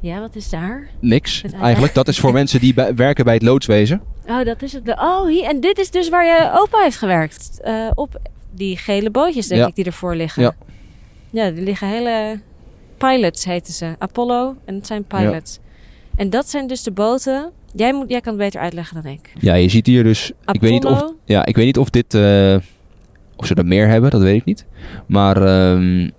Ja, 0.00 0.20
wat 0.20 0.34
is 0.36 0.48
daar? 0.50 0.88
Niks 1.00 1.42
eigenlijk. 1.60 1.94
Dat 1.94 2.08
is 2.08 2.18
voor 2.20 2.32
mensen 2.40 2.60
die 2.60 2.74
bij- 2.74 2.94
werken 2.94 3.24
bij 3.24 3.34
het 3.34 3.42
loodswezen. 3.42 4.02
Oh, 4.26 4.44
dat 4.44 4.62
is 4.62 4.72
het. 4.72 4.88
Oh, 4.88 5.26
hier. 5.26 5.44
En 5.44 5.60
dit 5.60 5.78
is 5.78 5.90
dus 5.90 6.08
waar 6.08 6.24
je 6.26 6.50
opa 6.60 6.82
heeft 6.82 6.96
gewerkt. 6.96 7.60
Eh, 7.60 7.90
op 7.94 8.20
die 8.50 8.76
gele 8.76 9.10
bootjes, 9.10 9.46
denk 9.46 9.60
Ja. 9.60 9.66
ik, 9.66 9.74
die 9.74 9.84
ervoor 9.84 10.14
liggen. 10.14 10.42
Ja. 10.42 10.54
Ja, 11.30 11.44
er 11.44 11.52
liggen 11.52 11.88
hele... 11.88 12.40
Pilots 12.96 13.44
heten 13.44 13.72
ze. 13.72 13.94
Apollo. 13.98 14.56
En 14.64 14.74
het 14.74 14.86
zijn 14.86 15.04
pilots. 15.04 15.58
En 16.16 16.30
dat 16.30 16.48
zijn 16.50 16.66
dus 16.66 16.82
de 16.82 16.90
boten... 16.90 17.52
Jij, 17.74 17.94
moet, 17.94 18.10
jij 18.10 18.20
kan 18.20 18.32
het 18.32 18.42
beter 18.42 18.60
uitleggen 18.60 19.02
dan 19.02 19.12
ik. 19.12 19.32
Ja, 19.40 19.54
je 19.54 19.68
ziet 19.68 19.86
hier 19.86 20.02
dus... 20.02 20.32
Ik 20.52 20.60
weet, 20.60 20.72
niet 20.72 20.84
of, 20.84 21.12
ja, 21.24 21.46
ik 21.46 21.56
weet 21.56 21.66
niet 21.66 21.78
of 21.78 21.90
dit... 21.90 22.14
eh, 22.14 22.56
of 23.36 23.46
ze 23.46 23.54
er 23.54 23.66
meer 23.66 23.88
hebben, 23.88 24.10
dat 24.10 24.22
weet 24.22 24.36
ik 24.36 24.44
niet. 24.44 24.66
Maar 25.06 25.42
ehm, 25.42 26.10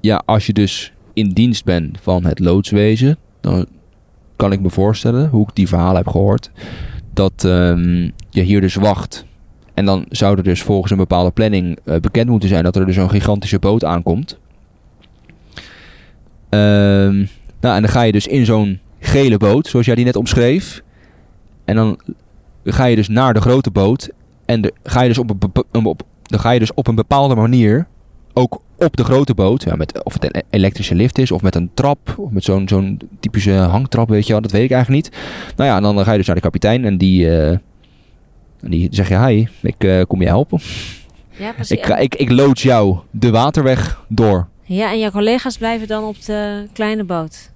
ja, 0.00 0.22
als 0.26 0.46
je 0.46 0.52
dus 0.52 0.92
in 1.12 1.28
dienst 1.28 1.64
bent 1.64 1.98
van 2.00 2.24
het 2.24 2.38
loodswezen... 2.38 3.18
dan 3.40 3.66
kan 4.36 4.52
ik 4.52 4.60
me 4.60 4.70
voorstellen, 4.70 5.28
hoe 5.28 5.48
ik 5.48 5.54
die 5.54 5.68
verhalen 5.68 5.96
heb 5.96 6.08
gehoord... 6.08 6.50
dat 7.12 7.44
ehm, 7.44 8.10
je 8.30 8.42
hier 8.42 8.60
dus 8.60 8.74
wacht... 8.74 9.24
En 9.74 9.84
dan 9.84 10.04
zou 10.08 10.36
er 10.36 10.42
dus 10.42 10.62
volgens 10.62 10.90
een 10.90 10.98
bepaalde 10.98 11.30
planning 11.30 11.78
eh, 11.84 11.96
bekend 12.00 12.28
moeten 12.28 12.48
zijn 12.48 12.64
dat 12.64 12.76
er 12.76 12.86
dus 12.86 12.96
een 12.96 13.10
gigantische 13.10 13.58
boot 13.58 13.84
aankomt. 13.84 14.38
Ehm, 16.48 17.16
nou, 17.60 17.76
en 17.76 17.82
dan 17.82 17.88
ga 17.88 18.02
je 18.02 18.12
dus 18.12 18.26
in 18.26 18.44
zo'n 18.44 18.80
gele 19.04 19.36
boot, 19.36 19.66
zoals 19.66 19.86
jij 19.86 19.94
die 19.94 20.04
net 20.04 20.16
omschreef. 20.16 20.82
En 21.64 21.76
dan 21.76 22.00
ga 22.64 22.84
je 22.84 22.96
dus 22.96 23.08
naar 23.08 23.34
de 23.34 23.40
grote 23.40 23.70
boot. 23.70 24.10
En 24.44 24.60
de, 24.60 24.72
ga 24.82 25.02
je 25.02 25.08
dus 25.08 25.18
op 25.18 25.30
een, 25.70 25.84
op, 25.84 26.02
dan 26.22 26.40
ga 26.40 26.50
je 26.50 26.58
dus 26.58 26.74
op 26.74 26.86
een 26.86 26.94
bepaalde 26.94 27.34
manier 27.34 27.86
ook 28.32 28.60
op 28.78 28.96
de 28.96 29.04
grote 29.04 29.34
boot. 29.34 29.62
Ja, 29.62 29.76
met, 29.76 30.04
of 30.04 30.12
het 30.12 30.24
een 30.24 30.42
elektrische 30.50 30.94
lift 30.94 31.18
is, 31.18 31.30
of 31.30 31.42
met 31.42 31.54
een 31.54 31.70
trap. 31.74 32.14
Of 32.16 32.30
met 32.30 32.44
zo'n 32.44 32.68
zo'n 32.68 33.00
typische 33.20 33.52
hangtrap, 33.52 34.08
weet 34.08 34.26
je 34.26 34.32
wel. 34.32 34.42
Dat 34.42 34.50
weet 34.50 34.64
ik 34.64 34.70
eigenlijk 34.70 35.04
niet. 35.04 35.16
Nou 35.56 35.70
ja, 35.70 35.76
en 35.76 35.82
dan 35.82 36.04
ga 36.04 36.10
je 36.10 36.18
dus 36.18 36.26
naar 36.26 36.36
de 36.36 36.42
kapitein. 36.42 36.84
En 36.84 36.98
die, 36.98 37.30
en 38.60 38.70
die 38.70 38.88
zeg 38.90 39.08
je, 39.08 39.26
hi, 39.26 39.46
ik 39.62 39.84
eh, 39.84 40.02
kom 40.06 40.20
je 40.20 40.26
helpen. 40.26 40.60
Ja, 41.30 41.52
precies. 41.52 41.78
Ik, 41.78 41.86
ik, 41.86 42.14
ik 42.14 42.30
loods 42.30 42.62
jou 42.62 42.98
de 43.10 43.30
waterweg 43.30 44.04
door. 44.08 44.48
Ja, 44.62 44.92
en 44.92 44.98
jouw 44.98 45.10
collega's 45.10 45.58
blijven 45.58 45.88
dan 45.88 46.04
op 46.04 46.24
de 46.24 46.66
kleine 46.72 47.04
boot. 47.04 47.52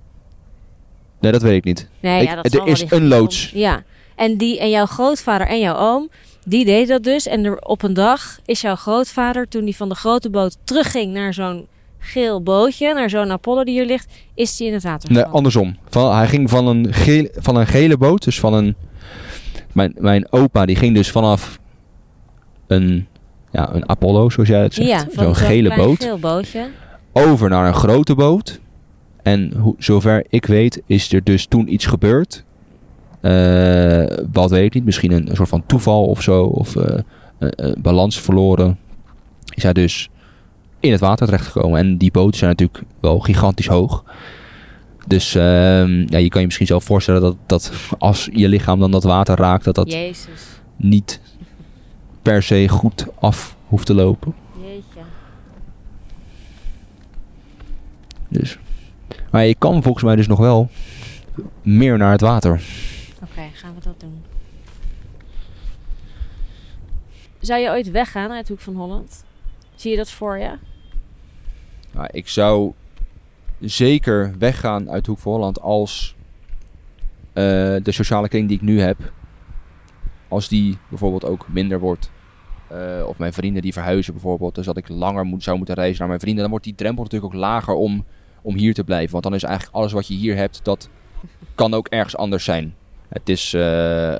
Nee, 1.20 1.32
dat 1.32 1.42
weet 1.42 1.56
ik 1.56 1.64
niet. 1.64 1.88
Nee, 2.00 2.22
Ik- 2.22 2.28
ja, 2.28 2.34
dat 2.34 2.54
er 2.54 2.66
is 2.66 2.84
een 2.90 3.08
loods. 3.08 3.50
Ja, 3.54 3.82
en, 4.16 4.36
die, 4.36 4.58
en 4.60 4.70
jouw 4.70 4.86
grootvader 4.86 5.46
en 5.46 5.60
jouw 5.60 5.76
oom, 5.76 6.08
die 6.44 6.64
deden 6.64 6.88
dat 6.88 7.02
dus. 7.02 7.26
En 7.26 7.44
er, 7.44 7.58
op 7.58 7.82
een 7.82 7.94
dag 7.94 8.38
is 8.44 8.60
jouw 8.60 8.74
grootvader, 8.74 9.48
toen 9.48 9.62
hij 9.62 9.72
van 9.72 9.88
de 9.88 9.94
grote 9.94 10.30
boot 10.30 10.56
terugging 10.64 11.12
naar 11.12 11.34
zo'n 11.34 11.66
geel 11.98 12.42
bootje, 12.42 12.94
naar 12.94 13.10
zo'n 13.10 13.30
Apollo 13.30 13.64
die 13.64 13.74
hier 13.74 13.86
ligt, 13.86 14.12
is 14.34 14.58
hij 14.58 14.66
in 14.68 14.72
het 14.72 14.82
water 14.82 15.12
Nee, 15.12 15.24
andersom. 15.24 15.76
Van, 15.88 16.14
hij 16.16 16.26
ging 16.28 16.50
van 16.50 16.66
een, 16.66 16.92
geel, 16.92 17.28
van 17.34 17.56
een 17.56 17.66
gele 17.66 17.96
boot, 17.96 18.24
dus 18.24 18.40
van 18.40 18.54
een... 18.54 18.74
Mijn, 19.72 19.94
mijn 19.98 20.32
opa, 20.32 20.66
die 20.66 20.76
ging 20.76 20.94
dus 20.94 21.10
vanaf 21.10 21.58
een, 22.66 23.06
ja, 23.52 23.74
een 23.74 23.88
Apollo, 23.88 24.30
zoals 24.30 24.48
jij 24.48 24.62
het 24.62 24.74
zegt. 24.74 24.88
ja, 24.88 25.06
zo'n 25.22 25.36
gele 25.36 25.74
boot. 25.76 26.02
geel 26.02 26.18
bootje. 26.18 26.66
Over 27.12 27.48
naar 27.48 27.66
een 27.66 27.74
grote 27.74 28.14
boot. 28.14 28.60
En 29.22 29.52
hoe, 29.56 29.74
zover 29.78 30.24
ik 30.28 30.46
weet, 30.46 30.82
is 30.86 31.12
er 31.12 31.24
dus 31.24 31.46
toen 31.46 31.72
iets 31.72 31.86
gebeurd. 31.86 32.44
Eh, 33.20 34.04
wat 34.32 34.50
weet 34.50 34.64
ik 34.64 34.74
niet. 34.74 34.84
Misschien 34.84 35.12
een, 35.12 35.30
een 35.30 35.36
soort 35.36 35.48
van 35.48 35.66
toeval 35.66 36.04
of 36.04 36.22
zo. 36.22 36.44
Of 36.44 36.74
een 37.38 37.74
balans 37.78 38.20
verloren. 38.20 38.78
Is 39.54 39.62
hij 39.62 39.72
dus 39.72 40.10
in 40.80 40.92
het 40.92 41.00
water 41.00 41.26
terechtgekomen. 41.26 41.78
En 41.78 41.96
die 41.96 42.10
boten 42.10 42.38
zijn 42.38 42.50
natuurlijk 42.50 42.82
wel 43.00 43.18
gigantisch 43.18 43.66
hoog. 43.66 44.04
Dus 45.06 45.34
ehm, 45.34 46.06
ja, 46.06 46.18
je 46.18 46.28
kan 46.28 46.40
je 46.40 46.46
misschien 46.46 46.66
zelf 46.66 46.84
voorstellen 46.84 47.20
dat, 47.20 47.36
dat 47.46 47.72
als 47.98 48.28
je 48.32 48.48
lichaam 48.48 48.80
dan 48.80 48.90
dat 48.90 49.04
water 49.04 49.36
raakt, 49.36 49.64
dat 49.64 49.74
dat 49.74 49.92
Jezus. 49.92 50.42
niet 50.76 51.20
per 52.22 52.42
se 52.42 52.68
goed 52.68 53.06
af 53.20 53.56
hoeft 53.66 53.86
te 53.86 53.94
lopen. 53.94 54.34
Jeetje. 54.62 55.00
Dus. 58.28 58.58
Maar 59.38 59.46
je 59.46 59.54
kan 59.58 59.82
volgens 59.82 60.04
mij 60.04 60.16
dus 60.16 60.26
nog 60.26 60.38
wel 60.38 60.68
meer 61.62 61.98
naar 61.98 62.10
het 62.10 62.20
water. 62.20 62.62
Oké, 63.22 63.42
gaan 63.52 63.74
we 63.74 63.80
dat 63.82 64.00
doen. 64.00 64.22
Zou 67.40 67.60
je 67.60 67.68
ooit 67.68 67.90
weggaan 67.90 68.30
uit 68.30 68.48
Hoek 68.48 68.60
van 68.60 68.74
Holland? 68.74 69.24
Zie 69.74 69.90
je 69.90 69.96
dat 69.96 70.10
voor 70.10 70.38
je? 70.38 70.58
Nou, 71.92 72.08
ik 72.10 72.28
zou 72.28 72.72
zeker 73.60 74.34
weggaan 74.38 74.90
uit 74.90 75.06
Hoek 75.06 75.18
van 75.18 75.32
Holland 75.32 75.60
als 75.60 76.14
eh, 77.32 77.44
de 77.82 77.92
sociale 77.92 78.28
kring 78.28 78.48
die 78.48 78.56
ik 78.56 78.62
nu 78.62 78.80
heb, 78.80 79.12
als 80.28 80.48
die 80.48 80.78
bijvoorbeeld 80.88 81.24
ook 81.24 81.48
minder 81.48 81.80
wordt. 81.80 82.10
eh, 82.68 83.04
of 83.06 83.18
mijn 83.18 83.32
vrienden 83.32 83.62
die 83.62 83.72
verhuizen 83.72 84.12
bijvoorbeeld, 84.12 84.54
dus 84.54 84.66
dat 84.66 84.76
ik 84.76 84.88
langer 84.88 85.24
moet, 85.24 85.42
zou 85.42 85.56
moeten 85.56 85.74
reizen 85.74 85.98
naar 85.98 86.08
mijn 86.08 86.20
vrienden, 86.20 86.42
dan 86.42 86.50
wordt 86.50 86.64
die 86.64 86.74
drempel 86.74 87.02
natuurlijk 87.02 87.34
ook 87.34 87.40
lager 87.40 87.74
om, 87.74 88.04
om 88.42 88.54
hier 88.56 88.74
te 88.74 88.84
blijven. 88.84 89.10
Want 89.12 89.24
dan 89.24 89.34
is 89.34 89.42
eigenlijk 89.42 89.76
alles 89.76 89.92
wat 89.92 90.06
je 90.06 90.14
hier 90.14 90.36
hebt, 90.36 90.60
dat 90.62 90.88
kan 91.54 91.74
ook 91.74 91.88
ergens 91.88 92.16
anders 92.16 92.44
zijn. 92.44 92.74
Het 93.08 93.28
is 93.28 93.54
eh, 93.54 94.14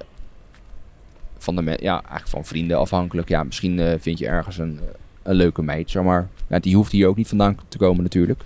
van, 1.39 1.57
de 1.57 1.79
ja, 1.81 1.93
eigenlijk 2.01 2.29
van 2.29 2.45
vrienden 2.45 2.79
afhankelijk. 2.79 3.29
Ja, 3.29 3.43
misschien 3.43 3.79
eh, 3.81 3.95
vind 4.01 4.19
je 4.19 4.27
ergens 4.27 4.59
een, 4.59 4.81
een 5.23 5.35
leuke 5.35 5.63
meid, 5.63 5.91
zeg 5.91 6.03
maar. 6.03 6.29
Die 6.61 6.75
hoeft 6.77 6.93
hier 6.93 7.07
ook 7.09 7.17
niet 7.17 7.29
vandaan 7.29 7.59
te 7.69 7.79
komen 7.79 8.03
natuurlijk. 8.03 8.41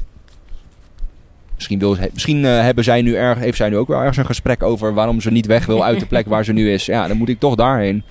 Misschien, 1.55 1.79
wil, 1.79 1.95
ze- 1.95 2.11
misschien 2.13 2.45
eh, 2.45 2.61
hebben 2.61 2.85
zij 2.85 3.03
nu 3.03 3.15
erg, 3.15 3.39
heeft 3.39 3.57
zij 3.57 3.69
nu 3.69 3.77
ook 3.77 3.89
wel 3.89 3.99
ergens 3.99 4.17
een 4.17 4.27
gesprek 4.27 4.63
over 4.63 4.95
waarom 4.95 5.21
ze 5.21 5.31
niet 5.31 5.47
weg 5.47 5.67
wil 5.67 5.85
uit 5.85 6.01
de 6.01 6.07
plek 6.07 6.27
waar 6.27 6.45
ze 6.45 6.53
nu 6.53 6.73
is. 6.73 6.87
Ja, 6.87 7.07
dan 7.09 7.17
moet 7.17 7.29
ik 7.29 7.39
toch 7.39 7.55
daarheen. 7.55 8.03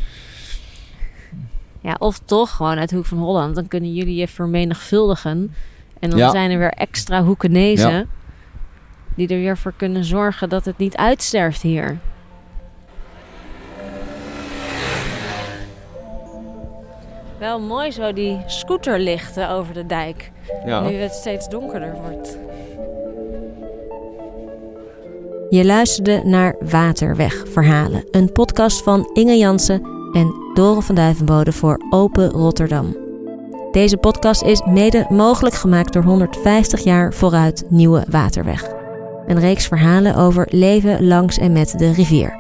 Ja, 1.82 1.96
of 2.00 2.20
toch 2.26 2.52
gewoon 2.56 2.78
uit 2.78 2.92
Hoek 2.92 3.06
van 3.06 3.18
Holland. 3.18 3.56
Dan 3.56 3.68
kunnen 3.68 3.94
jullie 3.94 4.16
je 4.16 4.28
vermenigvuldigen. 4.28 5.54
En 6.02 6.10
dan 6.10 6.20
Ja. 6.20 6.30
zijn 6.30 6.52
er 6.52 6.58
weer 6.58 6.72
extra 6.74 7.24
hoekenezen. 7.24 7.92
Ja. 7.92 8.06
Die 9.16 9.28
er 9.28 9.38
weer 9.40 9.58
voor 9.58 9.74
kunnen 9.78 10.04
zorgen 10.04 10.50
dat 10.50 10.66
het 10.66 10.78
niet 10.78 10.96
uitsterft 10.98 11.62
hier. 11.62 11.98
Wel 17.40 17.60
mooi 17.60 17.92
zo 17.92 18.14
die 18.14 18.40
scooterlichten 18.46 19.50
over 19.50 19.74
de 19.74 19.86
dijk. 19.86 20.32
Ja. 20.66 20.82
Nu 20.82 20.94
het 20.94 21.14
steeds 21.14 21.50
donkerder 21.50 21.94
wordt. 22.02 22.38
Je 25.50 25.66
luisterde 25.66 26.22
naar 26.24 26.56
Waterweg 26.60 27.44
Verhalen, 27.48 28.04
een 28.12 28.32
podcast 28.32 28.84
van 28.84 29.10
Inge 29.14 29.38
Jansen 29.38 29.82
en 30.12 30.34
Dore 30.54 30.82
van 30.82 30.96
Duivenbode 30.96 31.52
voor 31.52 31.82
Open 31.90 32.30
Rotterdam. 32.30 32.96
Deze 33.72 33.98
podcast 33.98 34.42
is 34.42 34.64
mede 34.66 35.06
mogelijk 35.10 35.56
gemaakt 35.56 35.94
door 35.94 36.04
150 36.04 36.84
jaar 36.84 37.14
vooruit 37.14 37.66
Nieuwe 37.70 38.06
Waterweg. 38.10 38.70
Een 39.26 39.40
reeks 39.40 39.68
verhalen 39.68 40.16
over 40.16 40.48
leven 40.50 41.08
langs 41.08 41.38
en 41.38 41.52
met 41.52 41.80
de 41.80 41.92
rivier. 41.92 42.40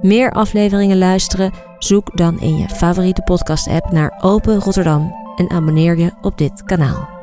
Meer 0.00 0.30
afleveringen 0.32 0.98
luisteren? 0.98 1.52
Zoek 1.78 2.16
dan 2.16 2.40
in 2.40 2.56
je 2.56 2.68
favoriete 2.68 3.22
podcast-app 3.22 3.90
naar 3.90 4.20
Open 4.22 4.60
Rotterdam 4.60 5.14
en 5.36 5.50
abonneer 5.50 5.98
je 5.98 6.12
op 6.20 6.38
dit 6.38 6.64
kanaal. 6.64 7.13